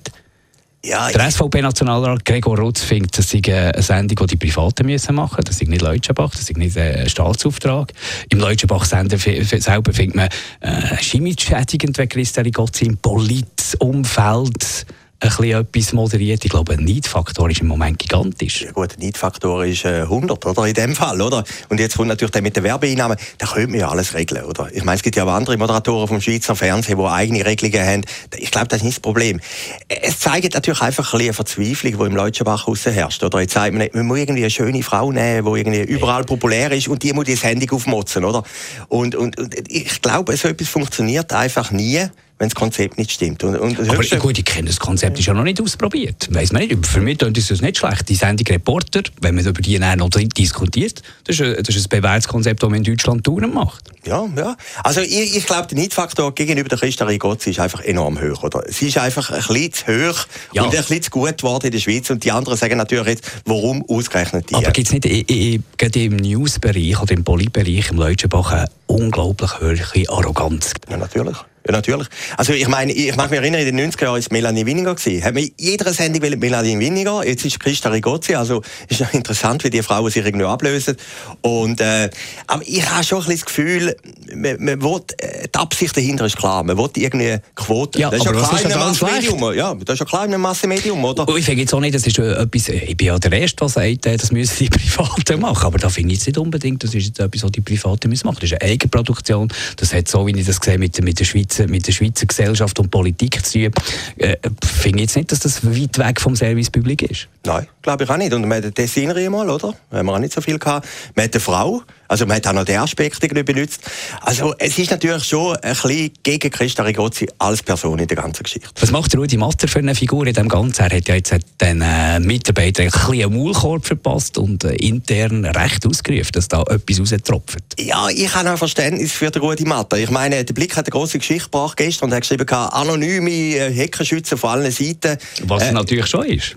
Ja, 0.84 1.10
der 1.10 1.28
SVP-Nationalrat 1.30 2.24
Gregor 2.24 2.58
Rutz 2.58 2.82
findet, 2.82 3.18
das 3.18 3.30
sei 3.30 3.40
eine 3.44 3.82
Sendung, 3.82 4.26
die 4.26 4.36
die 4.38 4.46
Privaten 4.46 4.86
machen 4.86 4.92
müssen. 4.92 5.44
Das 5.44 5.60
ist 5.60 5.68
nicht 5.68 5.82
Leutschenbach, 5.82 6.30
das 6.30 6.42
ist 6.42 6.56
nicht 6.56 6.78
ein 6.78 7.08
Staatsauftrag. 7.08 7.92
Im 8.30 8.38
Leutschenbach-Sender 8.38 9.18
selber 9.18 9.92
findet 9.92 10.16
man 10.16 10.28
äh, 10.60 10.96
schädigend, 11.02 11.98
wenn 11.98 12.08
Christelle 12.08 12.52
Gotzi 12.52 12.84
im 12.84 12.96
Politumfeld 12.96 14.86
ein 15.20 15.28
bisschen 15.30 15.60
etwas 15.60 15.92
moderiert. 15.92 16.44
Ich 16.44 16.50
glaube, 16.50 16.74
ein 16.74 16.84
Neidfaktor 16.84 17.50
ist 17.50 17.60
im 17.60 17.66
Moment 17.66 17.98
gigantisch. 17.98 18.62
Ja 18.62 18.70
gut, 18.70 18.96
ein 18.96 19.04
Neidfaktor 19.04 19.64
ist 19.64 19.84
äh, 19.84 20.02
100, 20.02 20.46
oder? 20.46 20.66
In 20.66 20.74
dem 20.74 20.94
Fall, 20.94 21.20
oder? 21.20 21.42
Und 21.68 21.80
jetzt 21.80 21.96
kommt 21.96 22.08
natürlich 22.08 22.30
der 22.30 22.42
mit 22.42 22.54
der 22.54 22.62
Werbeeinnahmen, 22.62 23.16
da 23.38 23.46
könnte 23.46 23.70
man 23.70 23.80
ja 23.80 23.88
alles 23.88 24.14
regeln, 24.14 24.44
oder? 24.44 24.68
Ich 24.72 24.84
meine, 24.84 24.96
es 24.96 25.02
gibt 25.02 25.16
ja 25.16 25.24
auch 25.24 25.32
andere 25.32 25.56
Moderatoren 25.56 26.06
vom 26.06 26.20
Schweizer 26.20 26.54
Fernsehen, 26.54 26.98
die 26.98 27.04
eigene 27.04 27.44
Regelungen 27.44 27.84
haben. 27.84 28.02
Ich 28.36 28.52
glaube, 28.52 28.68
das 28.68 28.78
ist 28.78 28.84
nicht 28.84 28.96
das 28.98 29.02
Problem. 29.02 29.40
Es 29.88 30.20
zeigt 30.20 30.54
natürlich 30.54 30.80
einfach 30.80 31.12
ein 31.12 31.18
bisschen 31.18 31.26
eine 31.26 31.32
Verzweiflung, 31.32 31.98
die 31.98 32.04
im 32.04 32.16
Leutschenbach 32.16 32.68
herrscht, 32.84 33.24
oder? 33.24 33.40
Jetzt 33.40 33.54
sagt 33.54 33.74
man, 33.74 33.88
man 33.92 34.06
muss 34.06 34.18
irgendwie 34.18 34.42
eine 34.42 34.50
schöne 34.50 34.82
Frau 34.84 35.10
nehmen, 35.10 35.52
die 35.52 35.60
irgendwie 35.60 35.80
überall 35.80 36.22
populär 36.24 36.70
ist 36.70 36.86
und 36.86 37.02
die 37.02 37.12
muss 37.12 37.26
das 37.26 37.42
Handy 37.42 37.68
aufmotzen, 37.68 38.24
oder? 38.24 38.44
Und, 38.86 39.16
und, 39.16 39.36
und 39.36 39.54
ich 39.68 40.00
glaube, 40.00 40.36
so 40.36 40.46
etwas 40.46 40.68
funktioniert 40.68 41.32
einfach 41.32 41.72
nie 41.72 42.06
wenn 42.38 42.48
das 42.48 42.54
Konzept 42.54 42.98
nicht 42.98 43.10
stimmt. 43.10 43.42
Und, 43.42 43.56
und 43.56 43.80
aber 43.80 43.98
höchste... 43.98 44.18
gut, 44.18 44.38
ich 44.38 44.44
kenne 44.44 44.68
das 44.68 44.78
Konzept, 44.78 45.18
ist 45.18 45.26
ja 45.26 45.34
noch 45.34 45.42
nicht 45.42 45.60
ausprobiert. 45.60 46.28
Weiss 46.30 46.52
man 46.52 46.62
nicht. 46.62 46.86
Für 46.86 47.00
mich 47.00 47.20
ist 47.20 47.50
es 47.50 47.60
nicht 47.60 47.78
schlecht. 47.78 48.08
Die 48.08 48.14
Sendung 48.14 48.46
Reporter, 48.46 49.02
wenn 49.20 49.34
man 49.34 49.44
über 49.44 49.60
die 49.60 49.78
noch 49.78 50.08
diskutiert, 50.08 51.02
das 51.24 51.40
ist, 51.40 51.42
ein, 51.42 51.62
das 51.62 51.74
ist 51.74 51.86
ein 51.86 52.00
bewährtes 52.00 52.28
Konzept, 52.28 52.62
das 52.62 52.70
man 52.70 52.78
in 52.78 52.84
Deutschland 52.84 53.24
Touren 53.24 53.52
macht. 53.52 53.90
Ja, 54.06 54.26
ja. 54.36 54.56
Also 54.84 55.00
ich, 55.00 55.36
ich 55.36 55.46
glaube, 55.46 55.66
der 55.66 55.78
Neidfaktor 55.78 56.34
gegenüber 56.34 56.68
der 56.68 56.78
Christa 56.78 57.04
Rigozzi 57.04 57.50
ist 57.50 57.60
einfach 57.60 57.80
enorm 57.80 58.20
hoch. 58.20 58.44
Oder? 58.44 58.62
Sie 58.68 58.88
ist 58.88 58.98
einfach 58.98 59.30
ein 59.30 59.38
bisschen 59.38 59.72
zu 59.72 59.86
hoch 59.86 60.26
ja. 60.52 60.62
und 60.62 60.70
ein 60.70 60.76
bisschen 60.76 61.02
zu 61.02 61.10
gut 61.10 61.38
geworden 61.38 61.66
in 61.66 61.72
der 61.72 61.80
Schweiz. 61.80 62.08
Und 62.10 62.24
die 62.24 62.30
anderen 62.30 62.56
sagen 62.56 62.78
natürlich 62.78 63.08
jetzt, 63.08 63.30
warum 63.44 63.84
ausgerechnet 63.88 64.50
die? 64.50 64.54
Aber 64.54 64.70
gibt 64.70 64.86
es 64.86 64.92
nicht 64.92 65.68
gerade 65.76 66.04
im 66.04 66.16
News-Bereich 66.16 67.02
oder 67.02 67.12
im 67.12 67.24
Politbereich 67.24 67.90
im 67.90 67.96
Leutschenbach 67.96 68.52
eine 68.52 68.70
unglaublich 68.86 69.60
hohe 69.60 70.08
Arroganz? 70.08 70.72
Ja, 70.88 70.96
natürlich. 70.96 71.36
Ja, 71.68 71.72
natürlich. 71.72 72.08
Also 72.38 72.54
ich 72.54 72.66
meine, 72.66 72.92
ich 72.92 73.14
mag 73.14 73.30
mich 73.30 73.38
erinnern, 73.38 73.60
in 73.60 73.76
den 73.76 73.92
90er 73.92 74.04
Jahren 74.04 74.22
war 74.22 74.28
Melanie 74.30 74.64
Winiger. 74.64 74.94
Gewesen. 74.94 75.22
Hat 75.22 75.34
man 75.34 75.46
jeder 75.58 75.92
Sendung 75.92 76.22
will 76.22 76.36
Melanie 76.36 76.78
Winiger, 76.78 77.26
jetzt 77.26 77.44
ist 77.44 77.60
Christa 77.60 77.90
Rigozzi. 77.90 78.34
Also 78.34 78.62
ist 78.88 79.00
ja 79.00 79.08
interessant, 79.12 79.62
wie 79.64 79.70
die 79.70 79.82
Frauen 79.82 80.10
sich 80.10 80.24
irgendwie 80.24 80.46
ablösen. 80.46 80.96
Und, 81.42 81.82
äh, 81.82 82.08
aber 82.46 82.62
ich 82.64 82.88
habe 82.88 83.04
schon 83.04 83.18
ein 83.18 83.26
bisschen 83.26 83.40
das 83.40 83.44
Gefühl, 83.44 83.96
man, 84.34 84.64
man 84.64 84.82
will, 84.82 85.00
äh, 85.18 85.48
die 85.54 85.58
Absicht 85.58 85.94
dahinter 85.94 86.24
ist 86.24 86.38
klar. 86.38 86.62
Man 86.62 86.78
will 86.78 86.88
irgendwie 86.96 87.36
Quoten. 87.54 88.00
Ja, 88.00 88.08
das 88.08 88.20
ist 88.20 88.24
ja 88.24 88.32
klar 88.32 88.60
in 88.60 88.72
einem 88.72 88.78
Massenmedium. 88.78 89.54
Ja, 89.54 89.74
das 89.74 89.94
ist 89.94 90.00
ja 90.00 90.06
klar 90.06 90.24
in 90.24 90.32
einem 90.32 90.42
Massenmedium, 90.42 91.04
oder? 91.04 91.26
ich 91.36 91.44
finde 91.44 91.60
jetzt 91.60 91.74
auch 91.74 91.80
nicht, 91.80 91.94
das 91.94 92.06
ist 92.06 92.18
etwas, 92.18 92.68
ich 92.68 92.96
bin 92.96 93.08
ja 93.08 93.18
der 93.18 93.32
Erste, 93.32 93.56
der 93.56 93.68
sagt, 93.68 94.06
äh, 94.06 94.16
das 94.16 94.32
müssen 94.32 94.56
die 94.58 94.68
Privaten 94.70 95.38
machen. 95.40 95.66
Aber 95.66 95.76
da 95.76 95.90
finde 95.90 96.14
ich 96.14 96.20
jetzt 96.20 96.28
nicht 96.28 96.38
unbedingt, 96.38 96.82
das 96.82 96.94
ist 96.94 97.08
jetzt 97.08 97.20
etwas, 97.20 97.42
was 97.42 97.52
die 97.52 97.60
Privaten 97.60 98.08
müssen 98.08 98.26
machen. 98.26 98.38
Das 98.40 98.52
ist 98.52 98.62
eine 98.62 98.72
Eigenproduktion. 98.72 99.48
Das 99.76 99.92
hat 99.92 100.08
so, 100.08 100.26
wie 100.26 100.32
ich 100.32 100.46
das 100.46 100.56
sehe, 100.56 100.78
mit, 100.78 101.02
mit 101.02 101.20
der 101.20 101.26
Schweiz 101.26 101.57
mit 101.66 101.86
der 101.86 101.92
Schweizer 101.92 102.26
Gesellschaft 102.26 102.78
und 102.78 102.90
Politik 102.90 103.44
zu 103.44 103.58
tun. 103.58 103.72
Äh, 104.18 104.36
finde 104.64 105.02
jetzt 105.02 105.16
nicht, 105.16 105.32
dass 105.32 105.40
das 105.40 105.64
weit 105.64 105.98
weg 105.98 106.20
vom 106.20 106.36
Service 106.36 106.70
Public 106.70 107.02
ist. 107.02 107.28
Nein, 107.44 107.66
glaube 107.82 108.04
ich 108.04 108.10
auch 108.10 108.16
nicht. 108.16 108.32
Und 108.32 108.42
man 108.42 108.58
hat 108.58 108.64
eine 108.64 108.72
Tessinerin 108.72 109.32
mal, 109.32 109.48
oder? 109.48 109.74
Haben 109.90 110.06
wir 110.06 110.14
auch 110.14 110.18
nicht 110.18 110.32
so 110.32 110.40
viel 110.40 110.58
gehabt. 110.58 110.86
Man 111.14 111.24
hat 111.24 111.34
eine 111.34 111.40
Frau, 111.40 111.82
also 112.08 112.26
man 112.26 112.36
hat 112.36 112.46
auch 112.46 112.52
noch 112.54 112.64
den 112.64 112.78
Aspekt 112.78 113.20
benutzt. 113.44 113.80
Also 114.22 114.54
es 114.58 114.78
ist 114.78 114.90
natürlich 114.90 115.24
schon 115.24 115.56
ein 115.56 115.72
bisschen 115.72 116.10
gegen 116.22 116.50
Christa 116.50 116.82
Rigozzi 116.82 117.28
als 117.38 117.62
Person 117.62 117.98
in 117.98 118.06
der 118.06 118.16
ganzen 118.16 118.42
Geschichte. 118.42 118.68
Was 118.80 118.90
macht 118.90 119.16
Rudi 119.16 119.36
Matter 119.36 119.68
für 119.68 119.78
eine 119.78 119.94
Figur 119.94 120.26
in 120.26 120.34
dem 120.34 120.48
Ganzen? 120.48 120.82
Er 120.82 120.96
hat 120.96 121.08
ja 121.08 121.14
jetzt 121.14 121.34
den 121.60 121.82
äh, 121.82 122.18
Mitarbeitern 122.20 122.86
ein 122.86 122.90
bisschen 122.90 123.24
einen 123.24 123.36
Maulkorb 123.36 123.86
verpasst 123.86 124.38
und 124.38 124.64
äh, 124.64 124.74
intern 124.76 125.44
recht 125.44 125.86
ausgerufen, 125.86 126.32
dass 126.32 126.48
da 126.48 126.62
etwas 126.62 127.00
raustropft. 127.00 127.58
Ja, 127.78 128.08
ich 128.08 128.34
habe 128.34 128.52
auch 128.52 128.58
Verständnis 128.58 129.12
für 129.12 129.30
den 129.30 129.42
Rudi 129.42 129.64
Matter. 129.64 129.98
Ich 129.98 130.10
meine, 130.10 130.44
der 130.44 130.54
Blick 130.54 130.76
hat 130.76 130.86
eine 130.86 130.92
große 130.92 131.18
Geschichte 131.18 131.44
gebracht 131.44 131.76
gestern 131.76 132.08
und 132.08 132.14
hat 132.14 132.22
geschrieben, 132.22 132.48
anonyme 132.48 133.30
äh, 133.30 133.72
Heckenschützen 133.72 134.38
von 134.38 134.50
allen 134.50 134.72
Seiten. 134.72 135.18
Was 135.44 135.64
äh, 135.64 135.72
natürlich 135.72 136.06
schon 136.06 136.24
ist. 136.24 136.54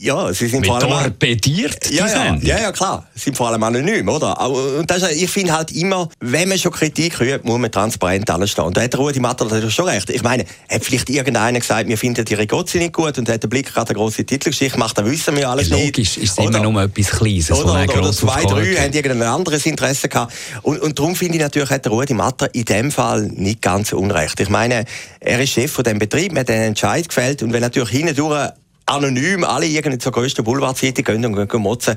Ja, 0.00 0.32
sie 0.32 0.48
sind 0.48 0.60
Mit 0.60 0.68
vor 0.68 0.82
allem... 0.82 0.90
torpediert, 0.90 1.90
ja, 1.90 2.06
ja, 2.06 2.36
ja, 2.42 2.60
ja, 2.60 2.72
klar. 2.72 3.06
Sie 3.14 3.20
sind 3.20 3.36
vor 3.36 3.48
allem 3.48 3.62
anonym, 3.62 4.08
oder? 4.08 4.38
Und 4.82 4.90
das 4.90 5.08
ich 5.12 5.30
finde 5.30 5.52
halt 5.52 5.70
immer, 5.70 6.08
wenn 6.18 6.48
man 6.48 6.58
schon 6.58 6.72
Kritik 6.72 7.20
hört, 7.20 7.44
muss 7.44 7.56
man 7.56 7.70
transparent 7.70 8.28
alles 8.28 8.50
stehen. 8.50 8.64
Und 8.64 8.76
da 8.76 8.82
hat 8.82 8.98
Rudi 8.98 9.20
Matter 9.20 9.44
natürlich 9.44 9.72
schon 9.72 9.84
recht. 9.84 10.10
Ich 10.10 10.24
meine, 10.24 10.44
hat 10.68 10.84
vielleicht 10.84 11.08
irgendeiner 11.08 11.60
gesagt, 11.60 11.88
wir 11.88 11.96
finden 11.96 12.24
die 12.24 12.34
Regozzi 12.34 12.78
nicht 12.78 12.92
gut 12.92 13.16
und 13.16 13.28
hat 13.28 13.44
der 13.44 13.48
Blick 13.48 13.72
gerade 13.72 13.90
eine 13.90 13.96
grosse 13.96 14.24
Titelgeschichte 14.24 14.74
gemacht, 14.74 14.98
dann 14.98 15.08
wissen 15.08 15.36
wir 15.36 15.48
alles 15.48 15.68
Logisch, 15.70 15.84
nicht. 15.84 15.96
Logisch, 15.96 16.16
ist 16.16 16.38
immer 16.40 16.58
nur 16.58 16.82
etwas 16.82 17.10
Kleines. 17.10 17.52
Oder, 17.52 17.84
oder, 17.84 17.98
oder 17.98 18.12
zwei, 18.12 18.42
drei 18.42 18.74
haben 18.74 18.92
irgendein 18.92 19.28
anderes 19.28 19.64
Interesse 19.66 20.08
gehabt. 20.08 20.34
Und, 20.62 20.80
und 20.80 20.98
darum 20.98 21.14
finde 21.14 21.36
ich 21.36 21.42
natürlich, 21.42 21.70
hat 21.70 21.84
der 21.84 21.92
Rudi 21.92 22.14
Matter 22.14 22.52
in 22.52 22.64
dem 22.64 22.90
Fall 22.90 23.22
nicht 23.28 23.62
ganz 23.62 23.92
unrecht. 23.92 24.40
Ich 24.40 24.48
meine, 24.48 24.84
er 25.20 25.38
ist 25.38 25.50
Chef 25.50 25.70
von 25.70 25.84
dem 25.84 26.00
Betrieb, 26.00 26.32
man 26.32 26.40
hat 26.40 26.48
den 26.48 26.60
Entscheid 26.60 27.08
gefällt 27.08 27.44
und 27.44 27.52
wenn 27.52 27.60
natürlich 27.60 27.90
hindurch 27.90 28.50
anonym 28.92 29.44
alle 29.44 29.66
irgendwie 29.66 29.98
zur 29.98 30.12
grössten 30.12 30.44
Boulevardzeitung 30.44 31.04
gehen 31.04 31.24
und 31.24 31.48
gehen 31.48 31.62
motzen, 31.62 31.96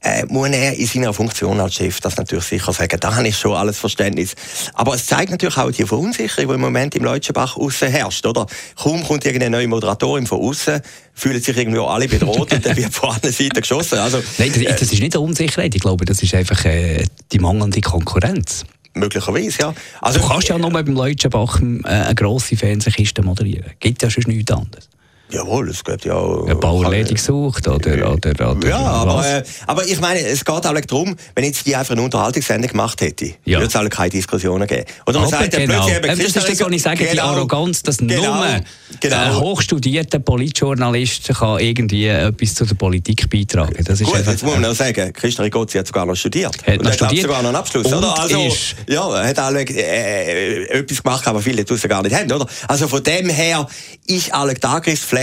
äh, 0.00 0.24
muss 0.26 0.48
er 0.50 0.74
in 0.74 0.86
seiner 0.86 1.12
Funktion 1.12 1.58
als 1.60 1.74
Chef 1.74 2.00
das 2.00 2.16
natürlich 2.16 2.44
sicher 2.44 2.72
sagen. 2.72 2.98
Da 3.00 3.14
habe 3.14 3.28
ich 3.28 3.36
schon 3.36 3.54
alles 3.54 3.78
Verständnis. 3.78 4.34
Aber 4.74 4.94
es 4.94 5.06
zeigt 5.06 5.30
natürlich 5.30 5.56
auch 5.56 5.70
die 5.70 5.84
Verunsicherung, 5.84 6.48
die 6.48 6.54
im 6.54 6.60
Moment 6.60 6.94
im 6.94 7.04
Leutschenbach 7.04 7.56
außen 7.56 7.88
herrscht, 7.88 8.26
oder? 8.26 8.46
Kaum 8.76 9.02
kommt 9.04 9.24
irgendeine 9.24 9.56
neue 9.56 9.68
Moderatorin 9.68 10.26
von 10.26 10.40
außen, 10.40 10.80
fühlen 11.14 11.40
sich 11.40 11.56
irgendwie 11.56 11.80
alle 11.80 12.08
bedroht 12.08 12.52
und 12.52 12.66
dann 12.66 12.76
wird 12.76 12.92
von 12.92 13.10
allen 13.10 13.32
Seiten 13.32 13.60
geschossen. 13.60 13.98
Also, 13.98 14.22
Nein, 14.38 14.52
das, 14.54 14.80
das 14.80 14.92
ist 14.92 15.00
nicht 15.00 15.14
eine 15.14 15.24
Unsicherheit. 15.24 15.74
Ich 15.74 15.80
glaube, 15.80 16.04
das 16.04 16.22
ist 16.22 16.34
einfach 16.34 16.64
äh, 16.64 17.04
die 17.32 17.38
mangelnde 17.38 17.80
Konkurrenz. 17.80 18.64
Möglicherweise, 18.94 19.58
ja. 19.58 19.74
Also, 20.00 20.20
du 20.20 20.28
kannst 20.28 20.48
ja 20.48 20.58
nur 20.58 20.70
beim 20.70 20.86
Leutschenbach 20.86 21.60
äh, 21.60 21.88
eine 21.88 22.14
grosse 22.14 22.56
Fernsehkiste 22.56 23.22
moderieren. 23.22 23.72
Gibt 23.80 24.02
ja 24.02 24.10
schon 24.10 24.24
nichts 24.26 24.52
anderes. 24.52 24.88
Jawohl, 25.34 25.68
es 25.70 25.82
gibt 25.82 26.04
ja... 26.04 26.16
Eine 26.16 26.54
Bauerleitung 26.54 27.16
sucht 27.16 27.66
oder, 27.66 28.12
oder, 28.12 28.50
oder 28.50 28.68
Ja, 28.68 28.78
aber, 28.78 29.26
äh, 29.26 29.42
aber 29.66 29.84
ich 29.84 30.00
meine, 30.00 30.20
es 30.20 30.44
geht 30.44 30.54
auch 30.54 30.62
darum, 30.62 31.16
wenn 31.34 31.44
jetzt 31.44 31.66
die 31.66 31.74
einfach 31.74 31.92
eine 31.92 32.02
Unterhaltungssendung 32.02 32.70
gemacht 32.70 33.00
hätte, 33.00 33.34
ja. 33.44 33.58
würde 33.58 33.66
es 33.66 33.76
auch 33.76 33.88
keine 33.88 34.10
Diskussionen 34.10 34.66
geben. 34.66 34.84
Oder 35.06 35.20
man 35.20 35.28
aber 35.28 35.42
sagt 35.42 35.56
genau. 35.56 35.74
plötzlich 35.74 35.96
eben... 35.96 36.06
Das 36.06 36.18
ist 36.18 36.36
das, 36.36 36.60
was 36.60 36.72
ich 36.72 36.82
sage, 36.82 36.98
genau. 36.98 37.12
die 37.12 37.20
Arroganz, 37.20 37.82
dass 37.82 37.98
genau. 37.98 38.14
nur 38.14 38.60
genau. 39.00 39.16
ein 39.16 39.40
hochstudierter 39.40 40.20
Politjournalist 40.20 41.28
kann 41.28 41.58
irgendwie 41.58 42.06
etwas 42.06 42.54
zu 42.54 42.64
der 42.64 42.74
Politik 42.74 43.28
beitragen. 43.28 43.82
Das 43.84 44.00
ist 44.00 44.06
Gut, 44.06 44.16
einfach, 44.16 44.32
jetzt 44.32 44.44
muss 44.44 44.54
man 44.54 44.64
auch 44.66 44.74
sagen, 44.74 45.12
Christian 45.12 45.44
Rigozzi 45.44 45.78
hat 45.78 45.86
sogar 45.86 46.06
noch 46.06 46.14
studiert. 46.14 46.56
Hat 46.66 46.82
noch 46.82 46.92
studiert. 46.92 47.22
sogar 47.22 47.42
noch 47.42 47.48
einen 47.48 47.56
Abschluss, 47.56 47.92
oder? 47.92 48.18
Also, 48.18 48.46
ist 48.46 48.76
ja, 48.88 49.20
er 49.20 49.28
hat 49.28 49.38
alle, 49.38 49.62
äh, 49.62 50.78
etwas 50.78 51.02
gemacht, 51.02 51.26
aber 51.26 51.40
viele 51.40 51.64
draussen 51.64 51.88
gar 51.88 52.02
nicht 52.02 52.14
haben, 52.14 52.30
oder? 52.30 52.46
Also 52.68 52.88
von 52.88 53.02
dem 53.02 53.28
her 53.28 53.66
ist 54.06 54.32
alle 54.32 54.54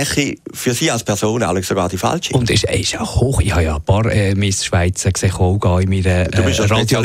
Angriffsfläche 0.01 0.37
für 0.53 0.73
Sie 0.73 0.91
als 0.91 1.03
Person 1.03 1.43
eigentlich 1.43 1.67
sogar 1.67 1.89
die 1.89 1.97
falsche. 1.97 2.33
Und 2.33 2.49
ist, 2.49 2.65
ist 2.65 2.99
auch 2.99 3.15
hoch. 3.17 3.41
Ich 3.41 3.51
habe 3.51 3.63
ja 3.63 3.75
ein 3.75 3.81
paar 3.81 4.05
äh, 4.05 4.35
Miss 4.35 4.65
Schweizer 4.65 5.11
gesehen, 5.11 5.31
auch 5.33 5.79
in 5.79 5.89
meiner 5.89 6.05
äh, 6.05 6.37
Radio 6.37 7.01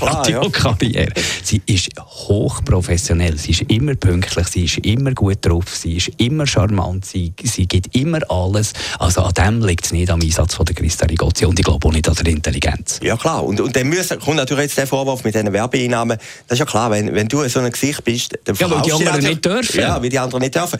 Radiokarriere. 0.00 1.08
Ja, 1.08 1.22
sie 1.42 1.62
ist 1.66 1.90
hochprofessionell, 2.00 3.38
sie 3.38 3.52
ist 3.52 3.62
immer 3.62 3.94
pünktlich, 3.94 4.48
sie 4.48 4.64
ist 4.64 4.78
immer 4.78 5.12
gut 5.12 5.38
drauf, 5.42 5.64
sie 5.74 5.96
ist 5.96 6.10
immer 6.16 6.46
charmant, 6.46 7.04
sie, 7.04 7.32
sie 7.42 7.66
gibt 7.66 7.94
immer 7.94 8.20
alles. 8.28 8.72
Also 8.98 9.22
an 9.22 9.34
dem 9.34 9.62
liegt 9.62 9.86
es 9.86 9.92
nicht 9.92 10.10
am 10.10 10.20
Einsatz 10.20 10.54
von 10.54 10.66
der 10.66 10.74
Christa 10.74 11.06
Rigozzi 11.06 11.44
und 11.44 11.58
ich 11.58 11.64
glaube 11.64 11.86
auch 11.86 11.92
nicht 11.92 12.08
an 12.08 12.14
der 12.14 12.26
Intelligenz. 12.26 13.00
Ja 13.02 13.16
klar, 13.16 13.44
und, 13.44 13.60
und 13.60 13.74
dann 13.76 13.88
müssen, 13.88 14.18
kommt 14.18 14.36
natürlich 14.36 14.64
jetzt 14.64 14.78
der 14.78 14.86
Vorwurf 14.86 15.24
mit 15.24 15.34
diesen 15.34 15.52
Werbeeinnahmen. 15.52 16.18
Das 16.46 16.56
ist 16.56 16.60
ja 16.60 16.66
klar, 16.66 16.90
wenn, 16.90 17.14
wenn 17.14 17.28
du 17.28 17.46
so 17.48 17.60
ein 17.60 17.70
Gesicht 17.70 18.04
bist, 18.04 18.38
dann 18.44 18.56
ja, 18.56 18.70
weil 18.70 18.82
die 18.82 18.92
anderen 18.92 19.22
nicht 19.22 19.44
dürfen. 19.44 19.80
Ja, 19.80 20.02
weil 20.02 20.08
die 20.08 20.18
anderen 20.18 20.42
nicht 20.42 20.54
dürfen 20.54 20.78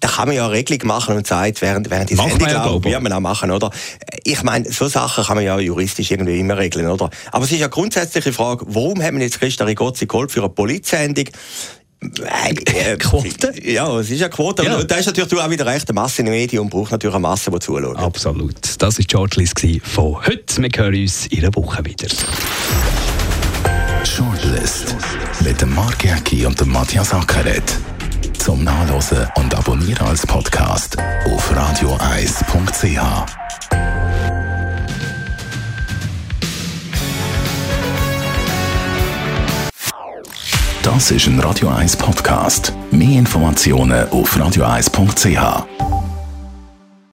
da 0.00 0.08
kann 0.08 0.28
man 0.28 0.36
ja 0.36 0.44
eine 0.44 0.52
Regelung 0.52 0.86
machen 0.86 1.16
und 1.16 1.26
sagt, 1.26 1.60
während, 1.60 1.90
während 1.90 2.10
die 2.10 2.14
Sendung 2.14 2.40
ja, 2.84 3.00
man 3.00 3.12
auch 3.12 3.20
machen, 3.20 3.50
oder? 3.50 3.70
Ich 4.24 4.42
meine, 4.42 4.70
so 4.70 4.86
Sachen 4.86 5.24
kann 5.24 5.36
man 5.36 5.44
ja 5.44 5.58
juristisch 5.58 6.10
irgendwie 6.10 6.38
immer 6.38 6.56
regeln, 6.56 6.86
oder? 6.86 7.10
Aber 7.32 7.44
es 7.44 7.52
ist 7.52 7.58
ja 7.58 7.66
grundsätzlich 7.68 8.24
die 8.24 8.32
Frage, 8.32 8.64
warum 8.68 9.02
haben 9.02 9.16
wir 9.16 9.24
jetzt 9.24 9.40
Christa 9.40 9.64
Rigozzi 9.64 10.06
geholt 10.06 10.30
für 10.30 10.40
eine 10.40 10.50
Polizsendung? 10.50 11.26
Äh, 12.00 12.96
Quote? 12.96 13.52
Ja, 13.60 13.98
es 13.98 14.08
ist 14.08 14.22
eine 14.22 14.30
Quote. 14.30 14.64
Ja. 14.64 14.76
Und 14.76 14.88
da 14.88 14.94
ist 14.94 15.06
natürlich 15.06 15.32
auch 15.32 15.50
wieder 15.50 15.66
recht, 15.66 15.88
eine 15.88 15.94
Masse 15.96 16.22
in 16.22 16.26
den 16.26 16.34
Medien 16.34 16.62
und 16.62 16.70
braucht 16.70 16.92
natürlich 16.92 17.16
eine 17.16 17.22
Masse, 17.22 17.50
die 17.50 17.58
zuschauen. 17.58 17.96
Absolut. 17.96 18.54
Das 18.78 18.98
war 18.98 19.04
George 19.04 19.40
Liss 19.40 19.52
von 19.82 20.24
heute. 20.24 20.62
Wir 20.62 20.70
hören 20.76 20.94
uns 20.94 21.26
in 21.26 21.40
einer 21.40 21.52
Woche 21.56 21.84
wieder. 21.84 22.06
Shortlist 24.04 24.94
mit 25.40 25.60
dem 25.60 25.74
Mark 25.74 26.04
Jäcki 26.04 26.46
und 26.46 26.60
dem 26.60 26.70
Matthias 26.70 27.12
Ackeret 27.12 27.64
zum 28.48 28.64
Nachlesen 28.64 29.28
und 29.36 29.54
Abonnieren 29.54 30.06
als 30.06 30.26
Podcast 30.26 30.96
auf 31.26 31.54
radioeis.ch. 31.54 32.98
Das 40.82 41.10
ist 41.10 41.26
ein 41.26 41.38
Radio 41.40 41.68
1 41.68 41.98
Podcast. 41.98 42.72
Mehr 42.90 43.18
Informationen 43.18 44.08
auf 44.08 44.38
radioeis.ch. 44.38 45.97